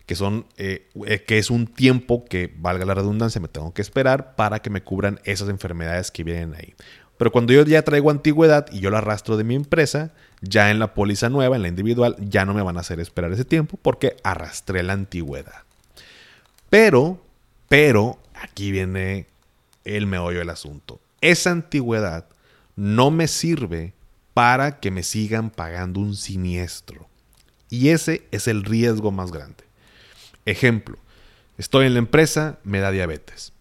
que 0.05 0.15
son 0.15 0.47
eh, 0.57 0.89
que 1.25 1.37
es 1.37 1.49
un 1.49 1.67
tiempo 1.67 2.25
que 2.25 2.53
valga 2.57 2.83
la 2.83 2.95
redundancia 2.95 3.39
me 3.39 3.47
tengo 3.47 3.73
que 3.73 3.81
esperar 3.81 4.35
para 4.35 4.59
que 4.59 4.69
me 4.69 4.83
cubran 4.83 5.21
esas 5.23 5.47
enfermedades 5.47 6.11
que 6.11 6.25
vienen 6.25 6.55
ahí. 6.55 6.73
Pero 7.19 7.33
cuando 7.33 7.51
yo 7.51 7.65
ya 7.65 7.81
traigo 7.81 8.11
antigüedad 8.11 8.67
y 8.71 8.79
yo 8.79 8.89
la 8.91 8.99
arrastro 8.99 9.35
de 9.35 9.43
mi 9.43 9.53
empresa, 9.53 10.13
ya 10.39 10.71
en 10.71 10.79
la 10.79 10.93
póliza 10.93 11.27
nueva, 11.27 11.57
en 11.57 11.63
la 11.63 11.67
individual, 11.67 12.15
ya 12.17 12.45
no 12.45 12.53
me 12.53 12.61
van 12.61 12.77
a 12.77 12.79
hacer 12.79 13.01
esperar 13.01 13.29
ese 13.33 13.43
tiempo 13.43 13.77
porque 13.81 14.15
arrastré 14.23 14.83
la 14.83 14.93
antigüedad. 14.93 15.63
Pero, 16.69 17.21
pero, 17.67 18.19
aquí 18.35 18.71
viene 18.71 19.27
el 19.83 20.07
meollo 20.07 20.39
del 20.39 20.49
asunto. 20.49 21.01
Esa 21.19 21.51
antigüedad 21.51 22.25
no 22.77 23.11
me 23.11 23.27
sirve 23.27 23.91
para 24.33 24.79
que 24.79 24.89
me 24.89 25.03
sigan 25.03 25.49
pagando 25.49 25.99
un 25.99 26.15
siniestro. 26.15 27.09
Y 27.69 27.89
ese 27.89 28.29
es 28.31 28.47
el 28.47 28.63
riesgo 28.63 29.11
más 29.11 29.33
grande. 29.33 29.65
Ejemplo, 30.45 30.97
estoy 31.57 31.87
en 31.87 31.95
la 31.95 31.99
empresa, 31.99 32.59
me 32.63 32.79
da 32.79 32.91
diabetes. 32.91 33.51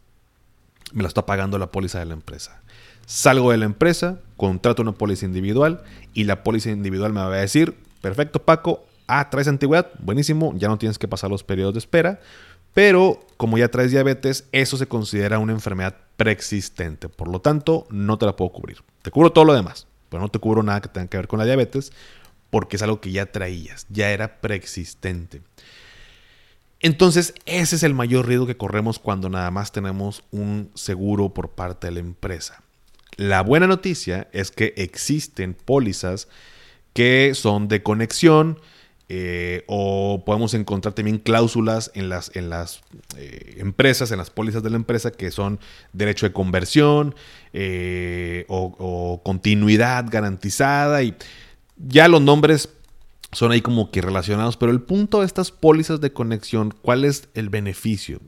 Me 0.92 1.02
la 1.02 1.08
está 1.08 1.26
pagando 1.26 1.58
la 1.58 1.72
póliza 1.72 1.98
de 1.98 2.04
la 2.04 2.14
empresa. 2.14 2.62
Salgo 3.08 3.52
de 3.52 3.56
la 3.56 3.64
empresa, 3.64 4.20
contrato 4.36 4.82
una 4.82 4.92
póliza 4.92 5.24
individual 5.24 5.82
y 6.12 6.24
la 6.24 6.42
póliza 6.44 6.68
individual 6.68 7.14
me 7.14 7.20
va 7.20 7.32
a 7.32 7.40
decir, 7.40 7.74
perfecto 8.02 8.44
Paco, 8.44 8.84
ah, 9.06 9.30
traes 9.30 9.48
antigüedad, 9.48 9.90
buenísimo, 9.98 10.52
ya 10.56 10.68
no 10.68 10.76
tienes 10.76 10.98
que 10.98 11.08
pasar 11.08 11.30
los 11.30 11.42
periodos 11.42 11.72
de 11.72 11.78
espera, 11.78 12.20
pero 12.74 13.18
como 13.38 13.56
ya 13.56 13.68
traes 13.68 13.92
diabetes, 13.92 14.46
eso 14.52 14.76
se 14.76 14.88
considera 14.88 15.38
una 15.38 15.54
enfermedad 15.54 15.96
preexistente, 16.18 17.08
por 17.08 17.28
lo 17.28 17.40
tanto 17.40 17.86
no 17.88 18.18
te 18.18 18.26
la 18.26 18.36
puedo 18.36 18.52
cubrir. 18.52 18.82
Te 19.00 19.10
cubro 19.10 19.32
todo 19.32 19.46
lo 19.46 19.54
demás, 19.54 19.86
pero 20.10 20.20
no 20.20 20.28
te 20.28 20.38
cubro 20.38 20.62
nada 20.62 20.82
que 20.82 20.90
tenga 20.90 21.06
que 21.06 21.16
ver 21.16 21.28
con 21.28 21.38
la 21.38 21.46
diabetes 21.46 21.92
porque 22.50 22.76
es 22.76 22.82
algo 22.82 23.00
que 23.00 23.10
ya 23.10 23.32
traías, 23.32 23.86
ya 23.88 24.10
era 24.10 24.42
preexistente. 24.42 25.40
Entonces, 26.80 27.32
ese 27.46 27.76
es 27.76 27.82
el 27.84 27.94
mayor 27.94 28.28
riesgo 28.28 28.46
que 28.46 28.58
corremos 28.58 28.98
cuando 28.98 29.30
nada 29.30 29.50
más 29.50 29.72
tenemos 29.72 30.24
un 30.30 30.70
seguro 30.74 31.30
por 31.30 31.52
parte 31.52 31.86
de 31.86 31.92
la 31.92 32.00
empresa. 32.00 32.62
La 33.18 33.42
buena 33.42 33.66
noticia 33.66 34.28
es 34.32 34.52
que 34.52 34.74
existen 34.76 35.52
pólizas 35.52 36.28
que 36.92 37.32
son 37.34 37.66
de 37.66 37.82
conexión 37.82 38.60
eh, 39.08 39.64
o 39.66 40.22
podemos 40.24 40.54
encontrar 40.54 40.94
también 40.94 41.18
cláusulas 41.18 41.90
en 41.94 42.10
las, 42.10 42.30
en 42.36 42.48
las 42.48 42.80
eh, 43.16 43.56
empresas, 43.58 44.12
en 44.12 44.18
las 44.18 44.30
pólizas 44.30 44.62
de 44.62 44.70
la 44.70 44.76
empresa 44.76 45.10
que 45.10 45.32
son 45.32 45.58
derecho 45.92 46.26
de 46.26 46.32
conversión 46.32 47.16
eh, 47.52 48.44
o, 48.46 49.20
continuidad 49.24 50.06
garantizada 50.08 51.02
y 51.02 51.16
ya 51.76 52.06
los 52.06 52.22
nombres 52.22 52.68
son 53.32 53.50
ahí 53.50 53.62
como 53.62 53.90
que 53.90 54.00
relacionados, 54.00 54.56
pero 54.56 54.70
el 54.70 54.80
punto 54.80 55.20
de 55.20 55.26
estas 55.26 55.50
pólizas 55.50 56.00
de 56.00 56.12
conexión, 56.12 56.72
¿cuál 56.82 57.04
es 57.04 57.28
el 57.34 57.48
beneficio? 57.48 58.20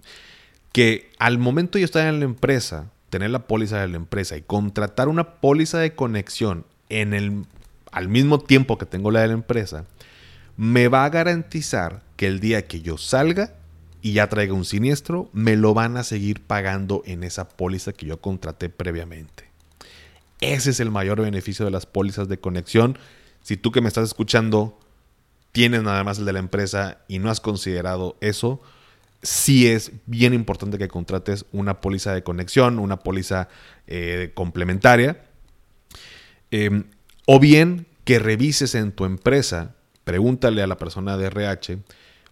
Que 0.72 1.12
al 1.20 1.38
momento 1.38 1.78
de 1.78 1.84
estar 1.84 2.08
en 2.08 2.18
la 2.18 2.24
empresa, 2.24 2.90
tener 3.10 3.30
la 3.30 3.46
póliza 3.46 3.80
de 3.80 3.88
la 3.88 3.96
empresa 3.96 4.36
y 4.36 4.42
contratar 4.42 5.08
una 5.08 5.34
póliza 5.34 5.78
de 5.78 5.94
conexión 5.94 6.64
en 6.88 7.12
el, 7.12 7.44
al 7.92 8.08
mismo 8.08 8.38
tiempo 8.38 8.78
que 8.78 8.86
tengo 8.86 9.10
la 9.10 9.20
de 9.20 9.28
la 9.28 9.34
empresa, 9.34 9.84
me 10.56 10.88
va 10.88 11.04
a 11.04 11.10
garantizar 11.10 12.02
que 12.16 12.26
el 12.26 12.40
día 12.40 12.66
que 12.66 12.80
yo 12.80 12.98
salga 12.98 13.54
y 14.02 14.12
ya 14.14 14.28
traiga 14.28 14.54
un 14.54 14.64
siniestro, 14.64 15.28
me 15.32 15.56
lo 15.56 15.74
van 15.74 15.96
a 15.96 16.04
seguir 16.04 16.40
pagando 16.40 17.02
en 17.04 17.24
esa 17.24 17.48
póliza 17.48 17.92
que 17.92 18.06
yo 18.06 18.20
contraté 18.20 18.68
previamente. 18.70 19.44
Ese 20.40 20.70
es 20.70 20.80
el 20.80 20.90
mayor 20.90 21.20
beneficio 21.20 21.64
de 21.64 21.70
las 21.70 21.84
pólizas 21.84 22.28
de 22.28 22.40
conexión. 22.40 22.98
Si 23.42 23.56
tú 23.56 23.72
que 23.72 23.82
me 23.82 23.88
estás 23.88 24.04
escuchando 24.04 24.78
tienes 25.52 25.82
nada 25.82 26.04
más 26.04 26.18
el 26.18 26.24
de 26.24 26.32
la 26.32 26.38
empresa 26.38 26.98
y 27.08 27.18
no 27.18 27.30
has 27.30 27.40
considerado 27.40 28.16
eso, 28.20 28.62
sí 29.22 29.66
es 29.66 29.92
bien 30.06 30.34
importante 30.34 30.78
que 30.78 30.88
contrates 30.88 31.44
una 31.52 31.80
póliza 31.80 32.14
de 32.14 32.22
conexión, 32.22 32.78
una 32.78 32.98
póliza 32.98 33.48
eh, 33.86 34.32
complementaria. 34.34 35.22
Em, 36.50 36.84
o 37.26 37.38
bien 37.38 37.86
que 38.04 38.18
revises 38.18 38.74
en 38.74 38.92
tu 38.92 39.04
empresa, 39.04 39.74
pregúntale 40.04 40.62
a 40.62 40.66
la 40.66 40.78
persona 40.78 41.16
de 41.16 41.26
RH 41.26 41.78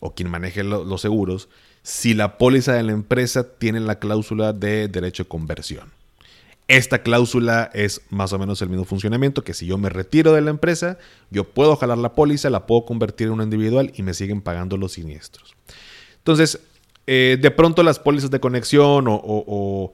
o 0.00 0.14
quien 0.14 0.30
maneje 0.30 0.64
los 0.64 1.00
seguros 1.00 1.48
si 1.82 2.14
la 2.14 2.36
póliza 2.36 2.74
de 2.74 2.82
la 2.82 2.92
empresa 2.92 3.56
tiene 3.58 3.80
la 3.80 3.98
cláusula 3.98 4.52
de 4.52 4.88
derecho 4.88 5.24
de 5.24 5.28
conversión. 5.28 5.92
Esta 6.66 7.02
cláusula 7.02 7.70
es 7.72 8.02
más 8.10 8.34
o 8.34 8.38
menos 8.38 8.60
el 8.60 8.68
mismo 8.68 8.84
funcionamiento 8.84 9.42
que 9.42 9.54
si 9.54 9.64
yo 9.64 9.78
me 9.78 9.88
retiro 9.88 10.34
de 10.34 10.42
la 10.42 10.50
empresa, 10.50 10.98
yo 11.30 11.44
puedo 11.44 11.76
jalar 11.76 11.96
la 11.96 12.14
póliza, 12.14 12.50
la 12.50 12.66
puedo 12.66 12.84
convertir 12.84 13.28
en 13.28 13.32
una 13.32 13.44
individual 13.44 13.90
y 13.94 14.02
me 14.02 14.12
siguen 14.12 14.42
pagando 14.42 14.76
los 14.76 14.92
siniestros. 14.92 15.56
Entonces, 16.18 16.60
eh, 17.10 17.38
de 17.40 17.50
pronto 17.50 17.82
las 17.82 17.98
pólizas 17.98 18.30
de 18.30 18.38
conexión 18.38 19.06
o, 19.08 19.92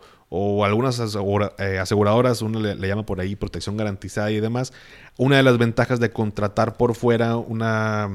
algunas 0.65 0.99
eh, 0.99 1.79
aseguradoras, 1.79 2.43
uno 2.43 2.59
le, 2.59 2.89
llama 2.89 3.07
por 3.07 3.21
ahí 3.21 3.37
protección 3.37 3.77
garantizada 3.77 4.33
y 4.33 4.41
demás, 4.41 4.73
una 5.17 5.37
de 5.37 5.45
las 5.45 5.57
ventajas 5.57 6.01
de 6.01 6.11
contratar 6.11 6.77
por 6.77 6.97
fuera 6.97 7.37
una, 7.37 8.11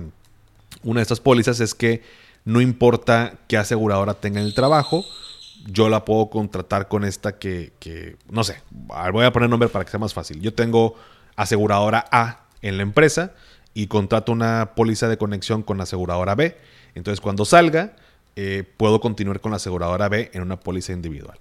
una 0.84 1.00
de 1.00 1.02
estas 1.02 1.22
pólizas 1.22 1.62
es 1.62 1.74
que 1.74 2.04
no 2.44 2.60
importa 2.60 3.36
qué 3.48 3.56
aseguradora 3.56 4.16
tenga 4.16 4.42
el 4.42 4.54
trabajo, 4.54 5.06
yo 5.66 5.88
la 5.88 6.04
puedo 6.04 6.30
contratar 6.30 6.90
con 6.90 7.06
esta 7.06 7.38
que, 7.38 8.18
no 8.30 8.44
sé, 8.44 8.62
voy 9.14 9.24
a 9.24 9.32
poner 9.32 9.50
nombre 9.50 9.70
para 9.70 9.86
que 9.86 9.92
sea 9.92 10.00
más 10.02 10.14
fácil. 10.14 10.42
Yo 10.42 10.54
tengo 10.54 10.96
aseguradora 11.38 12.04
A 12.12 12.42
en 12.62 12.76
la 12.76 12.84
empresa 12.84 13.32
y 13.74 13.88
contrato 13.88 14.34
una 14.34 14.72
póliza 14.76 15.08
de 15.08 15.18
conexión 15.18 15.64
con 15.64 15.80
aseguradora 15.80 16.36
B. 16.36 16.58
Entonces 16.96 17.22
cuando 17.22 17.46
salga, 17.46 17.94
eh, 18.36 18.63
puedo 18.78 19.00
continuar 19.00 19.42
con 19.42 19.52
la 19.52 19.58
aseguradora 19.58 20.10
B 20.10 20.32
en 20.34 20.42
una 20.42 20.60
póliza 20.60 20.94
individual. 20.94 21.38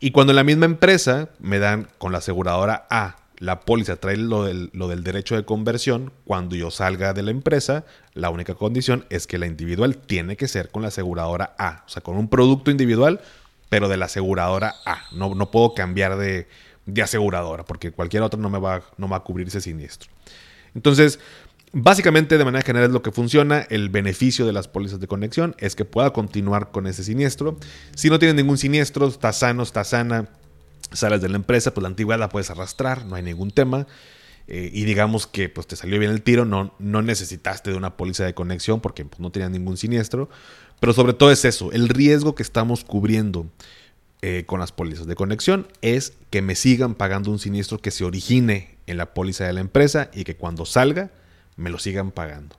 Y 0.00 0.10
cuando 0.10 0.32
en 0.32 0.36
la 0.36 0.44
misma 0.44 0.66
empresa 0.66 1.30
me 1.38 1.58
dan 1.58 1.88
con 1.98 2.12
la 2.12 2.18
aseguradora 2.18 2.86
A 2.90 3.16
la 3.38 3.60
póliza 3.60 3.96
trae 3.96 4.16
lo 4.16 4.44
del, 4.44 4.70
derecho 5.04 5.36
de 5.36 5.44
conversión, 5.44 6.12
cuando 6.24 6.56
yo 6.56 6.70
salga 6.70 7.12
de 7.12 7.22
la 7.22 7.30
empresa, 7.30 7.84
la 8.14 8.30
única 8.30 8.54
condición 8.54 9.04
es 9.10 9.26
que 9.26 9.38
la 9.38 9.46
individual 9.46 9.96
tiene 9.96 10.36
que 10.36 10.48
ser 10.48 10.70
con 10.70 10.82
la 10.82 10.88
aseguradora 10.88 11.54
A, 11.58 11.84
o 11.86 11.88
sea, 11.88 12.02
con 12.02 12.16
un 12.16 12.28
producto 12.28 12.70
individual 12.70 13.20
pero 13.68 13.88
de 13.88 13.96
la 13.96 14.06
aseguradora 14.06 14.74
A. 14.86 15.02
No, 15.12 15.34
no 15.34 15.50
puedo 15.50 15.74
cambiar 15.74 16.16
de, 16.16 16.46
aseguradora 17.02 17.64
porque 17.64 17.90
cualquier 17.90 18.22
otro 18.22 18.40
no 18.40 18.48
me, 18.48 18.58
va, 18.58 18.82
no 18.96 19.08
va 19.08 19.18
a 19.18 19.20
cubrir 19.20 19.48
ese 19.48 19.60
siniestro. 19.60 20.10
Entonces, 20.74 21.18
básicamente 21.78 22.38
de 22.38 22.44
manera 22.44 22.64
general 22.64 22.92
lo 22.92 23.02
que 23.02 23.12
funciona. 23.12 23.60
El 23.68 23.90
beneficio 23.90 24.46
de 24.46 24.52
las 24.52 24.66
pólizas 24.66 24.98
de 24.98 25.06
conexión 25.06 25.54
es 25.58 25.76
que 25.76 25.84
pueda 25.84 26.12
continuar 26.12 26.70
con 26.70 26.86
ese 26.86 27.04
siniestro. 27.04 27.58
Si 27.94 28.08
no 28.08 28.18
tienes 28.18 28.34
ningún 28.34 28.56
siniestro, 28.56 29.06
está 29.06 29.32
sano, 29.32 29.62
está 29.62 29.84
sana, 29.84 30.30
sales 30.92 31.20
de 31.20 31.28
la 31.28 31.36
empresa, 31.36 31.74
pues 31.74 31.82
la 31.82 31.88
antigüedad 31.88 32.18
la 32.18 32.30
puedes 32.30 32.50
arrastrar, 32.50 33.04
no 33.04 33.14
hay 33.14 33.22
ningún 33.22 33.50
tema. 33.50 33.86
Eh, 34.48 34.70
y 34.72 34.84
digamos 34.84 35.26
que 35.26 35.48
pues, 35.48 35.66
te 35.66 35.76
salió 35.76 35.98
bien 35.98 36.12
el 36.12 36.22
tiro, 36.22 36.44
no, 36.44 36.74
no 36.78 37.02
necesitaste 37.02 37.70
de 37.70 37.76
una 37.76 37.96
póliza 37.96 38.24
de 38.24 38.32
conexión 38.32 38.80
porque 38.80 39.04
pues, 39.04 39.20
no 39.20 39.30
tenías 39.30 39.50
ningún 39.50 39.76
siniestro. 39.76 40.30
Pero 40.80 40.94
sobre 40.94 41.12
todo 41.12 41.30
es 41.30 41.44
eso, 41.44 41.72
el 41.72 41.88
riesgo 41.88 42.34
que 42.34 42.42
estamos 42.42 42.84
cubriendo 42.84 43.46
eh, 44.22 44.44
con 44.46 44.60
las 44.60 44.72
pólizas 44.72 45.06
de 45.06 45.14
conexión 45.14 45.68
es 45.82 46.14
que 46.30 46.40
me 46.40 46.54
sigan 46.54 46.94
pagando 46.94 47.30
un 47.30 47.38
siniestro 47.38 47.78
que 47.78 47.90
se 47.90 48.04
origine 48.04 48.76
en 48.86 48.96
la 48.96 49.12
póliza 49.12 49.44
de 49.44 49.52
la 49.52 49.60
empresa 49.60 50.10
y 50.14 50.24
que 50.24 50.36
cuando 50.36 50.64
salga 50.64 51.10
me 51.56 51.70
lo 51.70 51.78
sigan 51.78 52.10
pagando. 52.10 52.56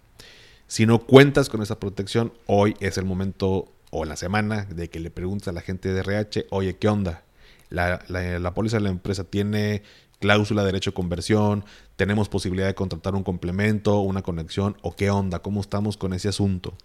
Si 0.67 0.85
no 0.85 0.99
cuentas 0.99 1.49
con 1.49 1.61
esa 1.61 1.79
protección, 1.79 2.33
hoy 2.45 2.75
es 2.79 2.97
el 2.97 3.05
momento 3.05 3.71
o 3.89 4.05
la 4.05 4.17
semana 4.17 4.65
de 4.65 4.89
que 4.89 4.99
le 4.99 5.11
preguntes 5.11 5.47
a 5.47 5.53
la 5.53 5.61
gente 5.61 5.93
de 5.93 6.01
RH, 6.01 6.47
oye, 6.49 6.75
¿qué 6.75 6.89
onda? 6.89 7.23
La, 7.69 8.03
la 8.07 8.53
póliza 8.53 8.77
de 8.77 8.83
la 8.83 8.89
empresa 8.89 9.23
tiene 9.23 9.83
cláusula 10.19 10.61
de 10.61 10.67
derecho 10.67 10.91
de 10.91 10.95
conversión, 10.95 11.63
tenemos 11.95 12.29
posibilidad 12.29 12.67
de 12.67 12.75
contratar 12.75 13.15
un 13.15 13.23
complemento, 13.23 13.99
una 13.99 14.21
conexión 14.21 14.77
o 14.81 14.95
qué 14.95 15.09
onda, 15.09 15.39
cómo 15.39 15.61
estamos 15.61 15.97
con 15.97 16.13
ese 16.13 16.29
asunto. 16.29 16.75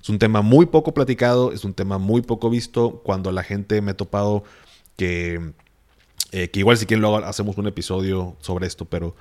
Es 0.00 0.08
un 0.08 0.18
tema 0.18 0.42
muy 0.42 0.66
poco 0.66 0.94
platicado, 0.94 1.52
es 1.52 1.64
un 1.64 1.74
tema 1.74 1.98
muy 1.98 2.22
poco 2.22 2.50
visto 2.50 3.02
cuando 3.04 3.32
la 3.32 3.42
gente 3.42 3.80
me 3.80 3.92
ha 3.92 3.96
topado 3.96 4.44
que, 4.96 5.52
eh, 6.32 6.48
que 6.48 6.60
igual 6.60 6.76
si 6.76 6.86
quieren 6.86 7.02
luego 7.02 7.18
hacemos 7.18 7.56
un 7.56 7.66
episodio 7.66 8.36
sobre 8.40 8.66
esto, 8.66 8.84
pero 8.84 9.16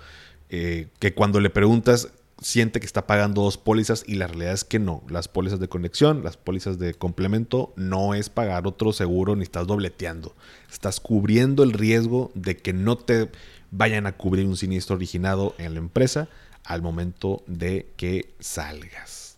eh, 0.49 0.89
que 0.99 1.13
cuando 1.13 1.39
le 1.39 1.49
preguntas 1.49 2.09
siente 2.41 2.79
que 2.79 2.87
está 2.87 3.05
pagando 3.05 3.43
dos 3.43 3.57
pólizas 3.57 4.03
y 4.07 4.15
la 4.15 4.27
realidad 4.27 4.53
es 4.53 4.63
que 4.63 4.79
no. 4.79 5.03
Las 5.07 5.27
pólizas 5.27 5.59
de 5.59 5.69
conexión, 5.69 6.23
las 6.23 6.37
pólizas 6.37 6.79
de 6.79 6.95
complemento, 6.95 7.71
no 7.75 8.15
es 8.15 8.29
pagar 8.29 8.65
otro 8.67 8.91
seguro 8.91 9.35
ni 9.35 9.43
estás 9.43 9.67
dobleteando. 9.67 10.35
Estás 10.71 10.99
cubriendo 10.99 11.63
el 11.63 11.71
riesgo 11.71 12.31
de 12.33 12.57
que 12.57 12.73
no 12.73 12.97
te 12.97 13.29
vayan 13.69 14.07
a 14.07 14.13
cubrir 14.13 14.47
un 14.47 14.57
siniestro 14.57 14.95
originado 14.95 15.55
en 15.59 15.75
la 15.75 15.79
empresa 15.79 16.27
al 16.65 16.81
momento 16.81 17.43
de 17.45 17.87
que 17.95 18.33
salgas. 18.39 19.37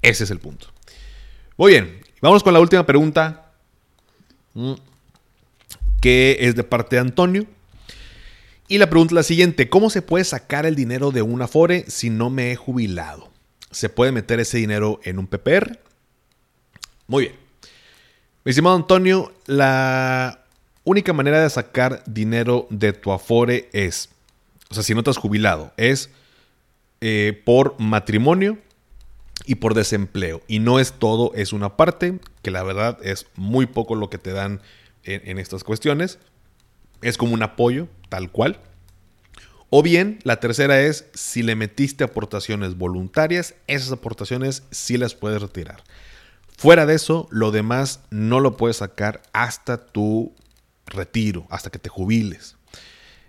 Ese 0.00 0.24
es 0.24 0.30
el 0.30 0.38
punto. 0.38 0.68
Muy 1.56 1.72
bien, 1.72 2.00
vamos 2.20 2.42
con 2.42 2.54
la 2.54 2.60
última 2.60 2.86
pregunta, 2.86 3.52
mm, 4.54 4.74
que 6.00 6.38
es 6.40 6.54
de 6.54 6.64
parte 6.64 6.96
de 6.96 7.00
Antonio. 7.00 7.46
Y 8.72 8.78
la 8.78 8.88
pregunta 8.88 9.12
es 9.12 9.16
la 9.16 9.22
siguiente, 9.22 9.68
¿cómo 9.68 9.90
se 9.90 10.00
puede 10.00 10.24
sacar 10.24 10.64
el 10.64 10.74
dinero 10.74 11.10
de 11.10 11.20
un 11.20 11.42
Afore 11.42 11.84
si 11.88 12.08
no 12.08 12.30
me 12.30 12.52
he 12.52 12.56
jubilado? 12.56 13.30
¿Se 13.70 13.90
puede 13.90 14.12
meter 14.12 14.40
ese 14.40 14.56
dinero 14.56 14.98
en 15.04 15.18
un 15.18 15.26
PPR? 15.26 15.78
Muy 17.06 17.24
bien. 17.24 17.36
Mi 18.44 18.48
estimado 18.48 18.74
Antonio, 18.74 19.30
la 19.44 20.46
única 20.84 21.12
manera 21.12 21.42
de 21.42 21.50
sacar 21.50 22.02
dinero 22.06 22.66
de 22.70 22.94
tu 22.94 23.12
Afore 23.12 23.68
es, 23.74 24.08
o 24.70 24.74
sea, 24.74 24.82
si 24.82 24.94
no 24.94 25.02
te 25.02 25.10
has 25.10 25.18
jubilado, 25.18 25.74
es 25.76 26.08
eh, 27.02 27.42
por 27.44 27.78
matrimonio 27.78 28.56
y 29.44 29.56
por 29.56 29.74
desempleo. 29.74 30.40
Y 30.48 30.60
no 30.60 30.80
es 30.80 30.94
todo, 30.94 31.32
es 31.34 31.52
una 31.52 31.76
parte, 31.76 32.20
que 32.40 32.50
la 32.50 32.62
verdad 32.62 32.96
es 33.02 33.26
muy 33.36 33.66
poco 33.66 33.96
lo 33.96 34.08
que 34.08 34.16
te 34.16 34.32
dan 34.32 34.62
en, 35.04 35.38
estas 35.38 35.62
cuestiones. 35.62 36.18
Es 37.02 37.18
como 37.18 37.34
un 37.34 37.42
apoyo, 37.42 37.88
tal 38.08 38.30
cual. 38.30 38.58
O 39.74 39.82
bien, 39.82 40.18
la 40.22 40.38
tercera 40.38 40.80
es, 40.82 41.06
si 41.14 41.42
le 41.42 41.56
metiste 41.56 42.04
aportaciones 42.04 42.76
voluntarias, 42.76 43.54
esas 43.66 43.90
aportaciones 43.90 44.64
sí 44.70 44.98
las 44.98 45.14
puedes 45.14 45.40
retirar. 45.40 45.82
Fuera 46.58 46.84
de 46.84 46.94
eso, 46.94 47.26
lo 47.30 47.50
demás 47.50 48.00
no 48.10 48.38
lo 48.38 48.58
puedes 48.58 48.76
sacar 48.76 49.22
hasta 49.32 49.86
tu 49.86 50.34
retiro, 50.84 51.46
hasta 51.48 51.70
que 51.70 51.78
te 51.78 51.88
jubiles. 51.88 52.56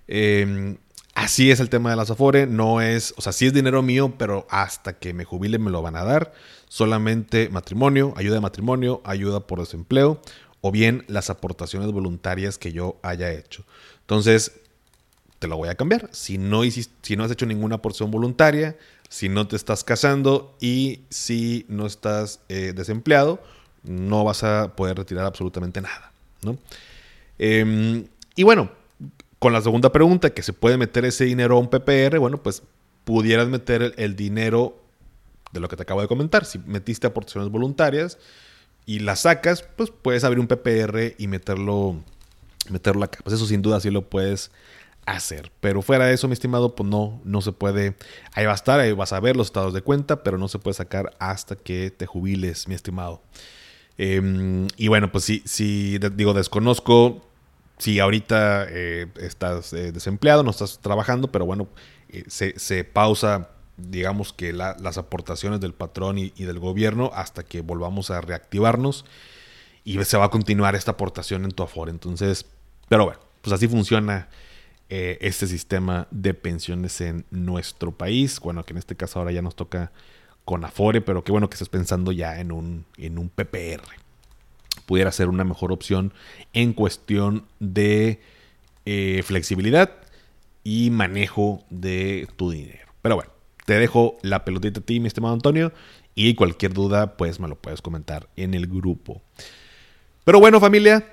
Em, 0.08 0.78
así 1.16 1.50
es 1.50 1.62
el 1.62 1.70
tema 1.70 1.90
de 1.90 1.96
las 1.96 2.12
Afore, 2.12 2.46
no 2.46 2.82
es, 2.82 3.14
o 3.18 3.22
sea, 3.22 3.32
sí 3.32 3.46
es 3.46 3.54
dinero 3.54 3.82
mío, 3.82 4.16
pero 4.18 4.46
hasta 4.50 5.00
que 5.00 5.14
me 5.14 5.24
jubile 5.24 5.60
me 5.60 5.72
lo 5.72 5.82
van 5.82 5.96
a 5.96 6.04
dar. 6.04 6.34
Solamente 6.68 7.50
matrimonio, 7.50 8.14
ayuda 8.18 8.36
de 8.36 8.42
matrimonio, 8.42 9.02
ayuda 9.06 9.48
por 9.48 9.60
desempleo 9.60 10.20
o 10.66 10.72
bien 10.72 11.04
las 11.10 11.30
aportaciones 11.30 11.92
voluntarias 11.92 12.58
que 12.58 12.72
yo 12.72 12.98
haya 13.04 13.30
hecho. 13.34 13.66
Entonces, 14.00 14.62
te 15.40 15.50
lo 15.50 15.58
voy 15.58 15.68
a 15.68 15.76
cambiar. 15.76 16.10
Si 16.14 16.38
no, 16.38 16.62
si 16.64 17.18
no 17.18 17.26
has 17.26 17.32
hecho 17.32 17.46
ninguna 17.46 17.76
aportación 17.76 18.12
voluntaria, 18.12 18.78
si 19.10 19.28
no 19.28 19.46
te 19.46 19.58
estás 19.58 19.84
casando 19.84 20.56
y 20.62 21.02
si 21.10 21.66
no 21.68 21.86
estás 21.86 22.40
eh, 22.48 22.72
desempleado, 22.74 23.44
no 23.84 24.24
vas 24.24 24.46
a 24.46 24.74
poder 24.78 24.96
retirar 24.96 25.26
absolutamente 25.26 25.82
nada. 25.82 26.14
¿no? 26.44 26.58
Em, 27.38 28.06
y 28.38 28.44
bueno, 28.44 28.72
con 29.40 29.52
la 29.52 29.62
segunda 29.62 29.92
pregunta, 29.92 30.30
que 30.30 30.44
se 30.44 30.54
puede 30.54 30.78
meter 30.78 31.04
ese 31.04 31.26
dinero 31.26 31.58
a 31.58 31.60
un 31.60 31.70
PPR, 31.70 32.20
bueno, 32.20 32.38
pues 32.38 32.64
pudieras 33.04 33.50
meter 33.50 33.94
el, 33.98 34.16
dinero 34.16 34.82
de 35.52 35.60
lo 35.60 35.68
que 35.68 35.76
te 35.76 35.84
acabo 35.84 36.00
de 36.00 36.08
comentar. 36.08 36.46
Si 36.46 36.58
metiste 36.60 37.06
aportaciones 37.06 37.52
voluntarias 37.52 38.18
y 38.86 39.00
las 39.00 39.22
sacas, 39.22 39.64
pues 39.76 39.90
puedes 39.90 40.24
abrir 40.24 40.40
un 40.40 40.48
PPR 40.48 41.16
y 41.18 41.28
meterlo, 41.28 41.98
meterlo 42.70 43.04
acá. 43.04 43.20
Pues 43.24 43.36
eso 43.36 43.46
sin 43.46 43.62
duda 43.62 43.80
sí 43.80 43.90
lo 43.90 44.10
puedes 44.10 44.52
hacer. 45.06 45.52
Pero 45.60 45.82
fuera 45.82 46.06
de 46.06 46.14
eso, 46.14 46.28
mi 46.28 46.34
estimado, 46.34 46.76
pues 46.76 46.90
no, 46.90 47.22
no 47.24 47.42
se 47.42 47.52
puede. 47.52 47.96
Ahí 48.34 48.46
va 48.46 48.52
a 48.52 48.56
estar, 48.56 48.80
ahí 48.80 48.92
vas 48.92 49.14
a 49.14 49.20
ver 49.20 49.36
los 49.36 49.48
estados 49.48 49.74
de 49.74 49.82
cuenta, 49.82 50.24
pero 50.24 50.38
no 50.38 50.48
se 50.48 50.60
puede 50.60 50.74
sacar 50.74 51.14
hasta 51.20 51.56
que 51.56 51.92
te 51.92 52.06
jubiles, 52.06 52.68
mi 52.68 52.76
estimado. 52.76 53.22
Em, 53.98 54.68
y 54.78 54.88
bueno, 54.88 55.12
pues 55.12 55.24
sí, 55.24 55.44
sí, 55.46 56.00
digo, 56.16 56.34
desconozco 56.34 57.22
si 57.78 58.00
ahorita 58.00 58.66
eh, 58.70 59.08
estás 59.20 59.74
eh, 59.74 59.92
desempleado, 59.92 60.44
no 60.44 60.52
estás 60.52 60.80
trabajando, 60.80 61.32
pero 61.32 61.46
bueno, 61.46 61.68
eh, 62.10 62.24
se, 62.28 62.84
pausa, 62.84 63.50
digamos 63.78 64.34
que 64.34 64.54
las 64.54 64.98
aportaciones 64.98 65.60
del 65.60 65.74
patrón 65.74 66.18
y, 66.18 66.30
del 66.30 66.60
gobierno 66.60 67.12
hasta 67.14 67.44
que 67.44 67.62
volvamos 67.62 68.12
a 68.12 68.22
reactivarnos 68.22 69.06
y 69.84 70.04
se 70.04 70.18
va 70.18 70.26
a 70.26 70.30
continuar 70.30 70.76
esta 70.76 70.92
aportación 70.92 71.44
en 71.44 71.52
tu 71.52 71.64
Afore. 71.64 71.92
Entonces, 71.92 72.46
pero 72.88 73.06
bueno, 73.06 73.20
pues 73.42 73.54
así 73.54 73.68
funciona 73.68 74.30
eh, 74.90 75.18
este 75.22 75.48
sistema 75.48 76.08
de 76.12 76.34
pensiones 76.34 77.02
en 77.02 77.26
nuestro 77.32 77.92
país. 77.92 78.40
Bueno, 78.40 78.64
que 78.64 78.74
en 78.74 78.78
este 78.78 78.96
caso 78.96 79.20
ahora 79.20 79.32
ya 79.32 79.42
nos 79.42 79.56
toca 79.56 79.92
con 80.46 80.64
Afore, 80.64 81.02
pero 81.02 81.24
qué 81.24 81.32
bueno 81.32 81.50
que 81.50 81.56
estés 81.56 81.70
pensando 81.70 82.12
ya 82.12 82.40
en 82.40 82.52
un, 82.52 82.86
en 82.98 83.18
un 83.18 83.30
PPR. 83.30 83.84
Pudiera 84.86 85.12
ser 85.12 85.30
una 85.30 85.44
mejor 85.44 85.72
opción 85.72 86.14
en 86.54 86.74
cuestión 86.74 87.46
de 87.60 88.22
eh, 88.86 89.24
flexibilidad 89.24 89.92
y 90.64 90.90
manejo 90.90 91.64
de 91.70 92.28
tu 92.36 92.52
dinero. 92.52 92.92
Pero 93.02 93.16
bueno, 93.16 93.33
te 93.66 93.74
dejo 93.74 94.18
la 94.22 94.46
pelotita 94.46 94.80
a 94.80 94.84
ti, 94.84 95.00
mi 95.00 95.08
estimado 95.08 95.34
Antonio, 95.34 95.72
y 96.16 96.36
cualquier 96.36 96.74
duda, 96.74 97.18
pues 97.18 97.40
me 97.40 97.48
lo 97.48 97.56
puedes 97.56 97.82
comentar 97.82 98.30
en 98.36 98.54
el 98.54 98.68
grupo. 98.68 99.22
Pero 100.24 100.40
bueno, 100.40 100.60
familia, 100.60 101.06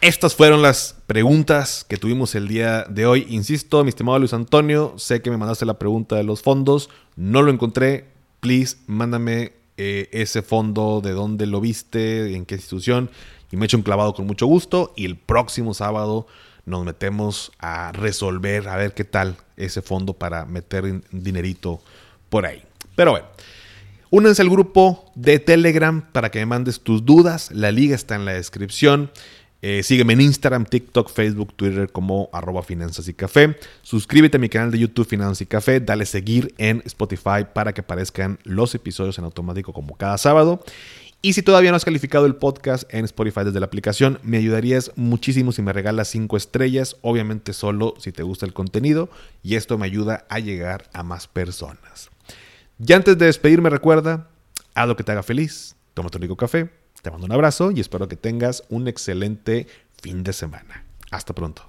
estas 0.00 0.34
fueron 0.34 0.62
las 0.62 0.96
preguntas 1.06 1.84
que 1.86 1.98
tuvimos 1.98 2.34
el 2.34 2.48
día 2.48 2.84
de 2.84 3.04
hoy. 3.04 3.26
Insisto, 3.28 3.82
mi 3.84 3.90
estimado 3.90 4.18
Luis 4.18 4.32
Antonio, 4.32 4.94
sé 4.96 5.20
que 5.20 5.30
me 5.30 5.36
mandaste 5.36 5.66
la 5.66 5.78
pregunta 5.78 6.16
de 6.16 6.24
los 6.24 6.40
fondos, 6.40 6.88
no 7.16 7.42
lo 7.42 7.50
encontré. 7.50 8.08
Please, 8.40 8.78
mándame 8.86 9.52
eh, 9.76 10.08
ese 10.12 10.40
fondo, 10.40 11.02
de 11.02 11.12
dónde 11.12 11.46
lo 11.46 11.60
viste, 11.60 12.34
en 12.34 12.46
qué 12.46 12.54
institución, 12.54 13.10
y 13.52 13.56
me 13.56 13.66
echo 13.66 13.76
un 13.76 13.82
clavado 13.82 14.14
con 14.14 14.26
mucho 14.26 14.46
gusto. 14.46 14.94
Y 14.96 15.04
el 15.04 15.18
próximo 15.18 15.74
sábado 15.74 16.26
nos 16.64 16.84
metemos 16.84 17.52
a 17.58 17.92
resolver, 17.92 18.68
a 18.68 18.76
ver 18.76 18.94
qué 18.94 19.04
tal 19.04 19.36
ese 19.56 19.82
fondo 19.82 20.14
para 20.14 20.46
meter 20.46 21.02
dinerito 21.10 21.82
por 22.28 22.46
ahí. 22.46 22.62
Pero 22.94 23.12
bueno, 23.12 23.26
únanse 24.10 24.42
al 24.42 24.50
grupo 24.50 25.10
de 25.14 25.38
Telegram 25.38 26.02
para 26.12 26.30
que 26.30 26.38
me 26.40 26.46
mandes 26.46 26.80
tus 26.80 27.04
dudas. 27.04 27.50
La 27.52 27.70
liga 27.70 27.94
está 27.94 28.14
en 28.14 28.24
la 28.24 28.32
descripción. 28.32 29.10
Eh, 29.62 29.82
sígueme 29.82 30.14
en 30.14 30.22
Instagram, 30.22 30.64
TikTok, 30.64 31.10
Facebook, 31.10 31.52
Twitter 31.54 31.92
como 31.92 32.30
arroba 32.32 32.62
finanzas 32.62 33.08
y 33.08 33.14
café. 33.14 33.58
Suscríbete 33.82 34.38
a 34.38 34.40
mi 34.40 34.48
canal 34.48 34.70
de 34.70 34.78
YouTube 34.78 35.06
Finanzas 35.06 35.42
y 35.42 35.46
Café. 35.46 35.80
Dale 35.80 36.06
seguir 36.06 36.54
en 36.56 36.82
Spotify 36.86 37.44
para 37.52 37.74
que 37.74 37.82
aparezcan 37.82 38.38
los 38.44 38.74
episodios 38.74 39.18
en 39.18 39.24
automático 39.24 39.74
como 39.74 39.96
cada 39.96 40.16
sábado. 40.16 40.64
Y 41.22 41.34
si 41.34 41.42
todavía 41.42 41.70
no 41.70 41.76
has 41.76 41.84
calificado 41.84 42.24
el 42.24 42.36
podcast 42.36 42.84
en 42.94 43.04
Spotify 43.04 43.44
desde 43.44 43.60
la 43.60 43.66
aplicación, 43.66 44.18
me 44.22 44.38
ayudarías 44.38 44.90
muchísimo 44.96 45.52
si 45.52 45.60
me 45.60 45.74
regalas 45.74 46.08
5 46.08 46.34
estrellas, 46.38 46.96
obviamente 47.02 47.52
solo 47.52 47.92
si 47.98 48.10
te 48.10 48.22
gusta 48.22 48.46
el 48.46 48.54
contenido, 48.54 49.10
y 49.42 49.56
esto 49.56 49.76
me 49.76 49.84
ayuda 49.84 50.24
a 50.30 50.38
llegar 50.38 50.88
a 50.94 51.02
más 51.02 51.28
personas. 51.28 52.08
Y 52.78 52.94
antes 52.94 53.18
de 53.18 53.26
despedirme, 53.26 53.68
recuerda, 53.68 54.30
haz 54.74 54.88
lo 54.88 54.96
que 54.96 55.04
te 55.04 55.12
haga 55.12 55.22
feliz, 55.22 55.76
toma 55.92 56.08
tu 56.08 56.16
rico 56.16 56.36
café, 56.36 56.70
te 57.02 57.10
mando 57.10 57.26
un 57.26 57.32
abrazo 57.32 57.70
y 57.70 57.80
espero 57.80 58.08
que 58.08 58.16
tengas 58.16 58.64
un 58.70 58.88
excelente 58.88 59.66
fin 60.00 60.24
de 60.24 60.32
semana. 60.32 60.84
Hasta 61.10 61.34
pronto. 61.34 61.68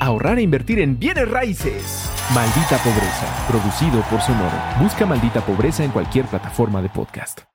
ahorrar 0.00 0.38
e 0.38 0.42
invertir 0.42 0.80
en 0.80 0.98
bienes 0.98 1.28
raíces. 1.28 2.10
Maldita 2.34 2.78
Pobreza, 2.78 3.46
producido 3.48 4.02
por 4.10 4.20
Sonoro. 4.20 4.56
Busca 4.80 5.06
Maldita 5.06 5.40
Pobreza 5.40 5.84
en 5.84 5.90
cualquier 5.90 6.26
plataforma 6.26 6.82
de 6.82 6.88
podcast. 6.88 7.55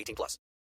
18 0.00 0.14
plus. 0.16 0.38